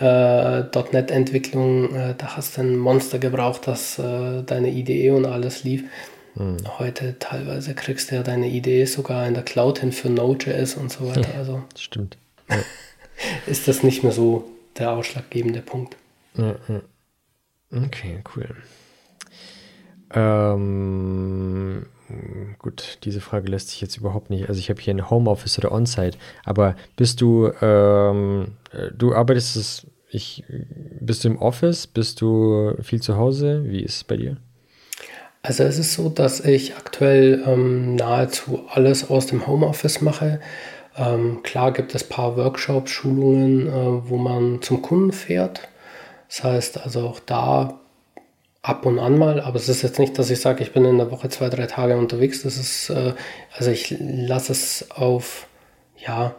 [0.00, 0.60] äh,
[0.92, 5.84] .NET-Entwicklung, äh, da hast du ein Monster gebraucht, dass äh, deine Idee und alles lief.
[6.34, 6.58] Mhm.
[6.78, 10.92] Heute teilweise kriegst du ja deine Idee sogar in der Cloud hin für Node.js und
[10.92, 11.28] so weiter.
[11.36, 12.18] Also stimmt.
[12.48, 12.56] Ja.
[13.46, 15.96] ist das nicht mehr so der ausschlaggebende Punkt.
[17.72, 18.54] Okay, cool.
[20.14, 21.86] Ähm,
[22.58, 24.48] gut, diese Frage lässt sich jetzt überhaupt nicht.
[24.48, 28.52] Also ich habe hier ein Homeoffice oder On-Site, aber bist du, ähm,
[28.96, 30.44] du arbeitest es, ich,
[31.00, 33.64] bist du im Office, bist du viel zu Hause?
[33.66, 34.36] Wie ist es bei dir?
[35.42, 40.40] Also es ist so, dass ich aktuell ähm, nahezu alles aus dem Homeoffice mache.
[40.96, 45.68] Ähm, klar gibt es ein paar Workshops, Schulungen, äh, wo man zum Kunden fährt.
[46.28, 47.78] Das heißt also auch da
[48.62, 50.98] ab und an mal, aber es ist jetzt nicht, dass ich sage, ich bin in
[50.98, 52.42] der Woche zwei, drei Tage unterwegs.
[52.42, 53.14] Das ist, äh,
[53.56, 55.46] also ich lasse es auf,
[55.98, 56.34] ja,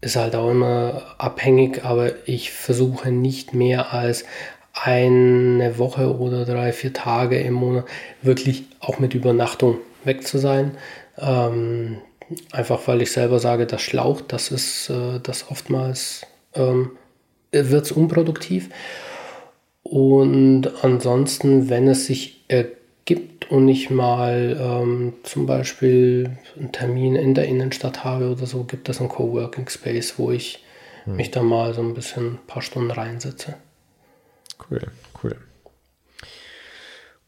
[0.00, 4.24] ist halt auch immer abhängig, aber ich versuche nicht mehr als
[4.74, 7.84] eine Woche oder drei, vier Tage im Monat
[8.20, 10.76] wirklich auch mit Übernachtung weg zu sein.
[11.18, 11.98] Ähm,
[12.52, 16.92] Einfach weil ich selber sage, das schlaucht, das ist äh, das oftmals ähm,
[17.52, 18.70] wird es unproduktiv.
[19.82, 27.34] Und ansonsten, wenn es sich ergibt und ich mal ähm, zum Beispiel einen Termin in
[27.34, 30.64] der Innenstadt habe oder so, gibt es einen Coworking Space, wo ich
[31.04, 31.16] hm.
[31.16, 33.54] mich da mal so ein bisschen ein paar Stunden reinsetze.
[34.70, 34.80] Cool,
[35.22, 35.36] cool.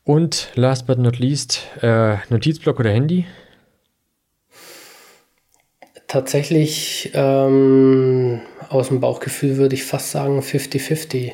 [0.04, 3.26] Und last but not least, äh, Notizblock oder Handy?
[6.16, 8.40] Tatsächlich ähm,
[8.70, 11.32] aus dem Bauchgefühl würde ich fast sagen 50-50.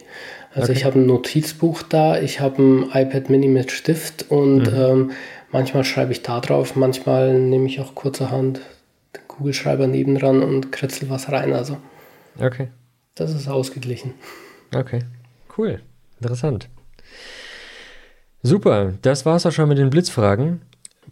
[0.53, 0.73] Also okay.
[0.73, 4.77] ich habe ein Notizbuch da, ich habe ein iPad Mini mit Stift und mhm.
[4.77, 5.11] ähm,
[5.53, 8.61] manchmal schreibe ich da drauf, manchmal nehme ich auch kurzerhand
[9.17, 11.53] den Kugelschreiber nebendran und kritzel was rein.
[11.53, 11.77] Also
[12.41, 12.67] okay.
[13.15, 14.15] das ist ausgeglichen.
[14.75, 15.05] Okay,
[15.59, 15.81] cool,
[16.21, 16.69] interessant.
[18.43, 20.61] Super, das war es auch schon mit den Blitzfragen.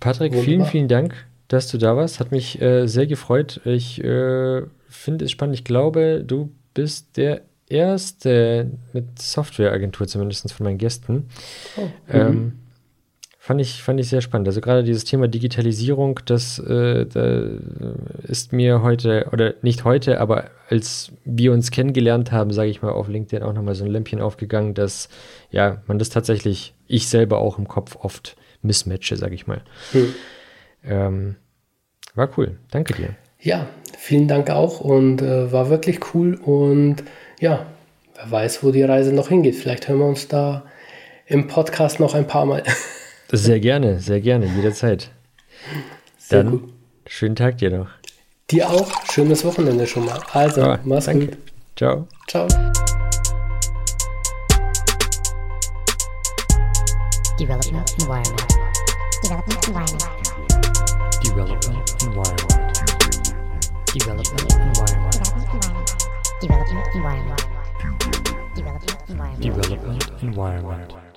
[0.00, 0.44] Patrick, Wunderbar.
[0.44, 2.20] vielen, vielen Dank dass du da warst.
[2.20, 3.60] Hat mich äh, sehr gefreut.
[3.64, 5.56] Ich äh, finde es spannend.
[5.56, 11.28] Ich glaube, du bist der erste mit Softwareagentur, zumindest von meinen Gästen.
[11.76, 11.88] Oh.
[12.08, 12.60] Ähm,
[13.36, 14.46] fand, ich, fand ich sehr spannend.
[14.46, 17.48] Also gerade dieses Thema Digitalisierung, das, äh, da
[18.22, 22.92] ist mir heute, oder nicht heute, aber als wir uns kennengelernt haben, sage ich mal,
[22.92, 25.08] auf LinkedIn auch nochmal so ein Lämpchen aufgegangen, dass
[25.50, 29.62] ja, man das tatsächlich, ich selber auch im Kopf oft mismatche, sage ich mal.
[29.90, 30.14] Hm.
[30.84, 31.36] Ähm,
[32.20, 32.58] War cool.
[32.70, 33.14] Danke dir.
[33.40, 33.66] Ja,
[33.96, 36.34] vielen Dank auch und äh, war wirklich cool.
[36.34, 36.96] Und
[37.40, 37.64] ja,
[38.14, 39.54] wer weiß, wo die Reise noch hingeht.
[39.54, 40.64] Vielleicht hören wir uns da
[41.24, 42.62] im Podcast noch ein paar Mal.
[43.32, 45.10] Sehr gerne, sehr gerne, jederzeit.
[46.18, 46.72] Sehr Dann gut.
[47.06, 47.88] schönen Tag dir noch.
[48.50, 48.90] Dir auch.
[49.10, 50.20] Schönes Wochenende schon mal.
[50.32, 51.26] Also, oh, mach's danke.
[51.28, 51.38] gut.
[51.76, 52.06] Ciao.
[52.28, 52.46] Ciao.
[57.38, 58.46] Development environment.
[59.24, 60.29] Development environment.
[61.30, 62.74] Development environment.
[63.92, 65.14] Development environment.
[66.40, 67.46] Development environment.
[68.56, 69.40] Development environment.
[69.40, 71.09] Development environment.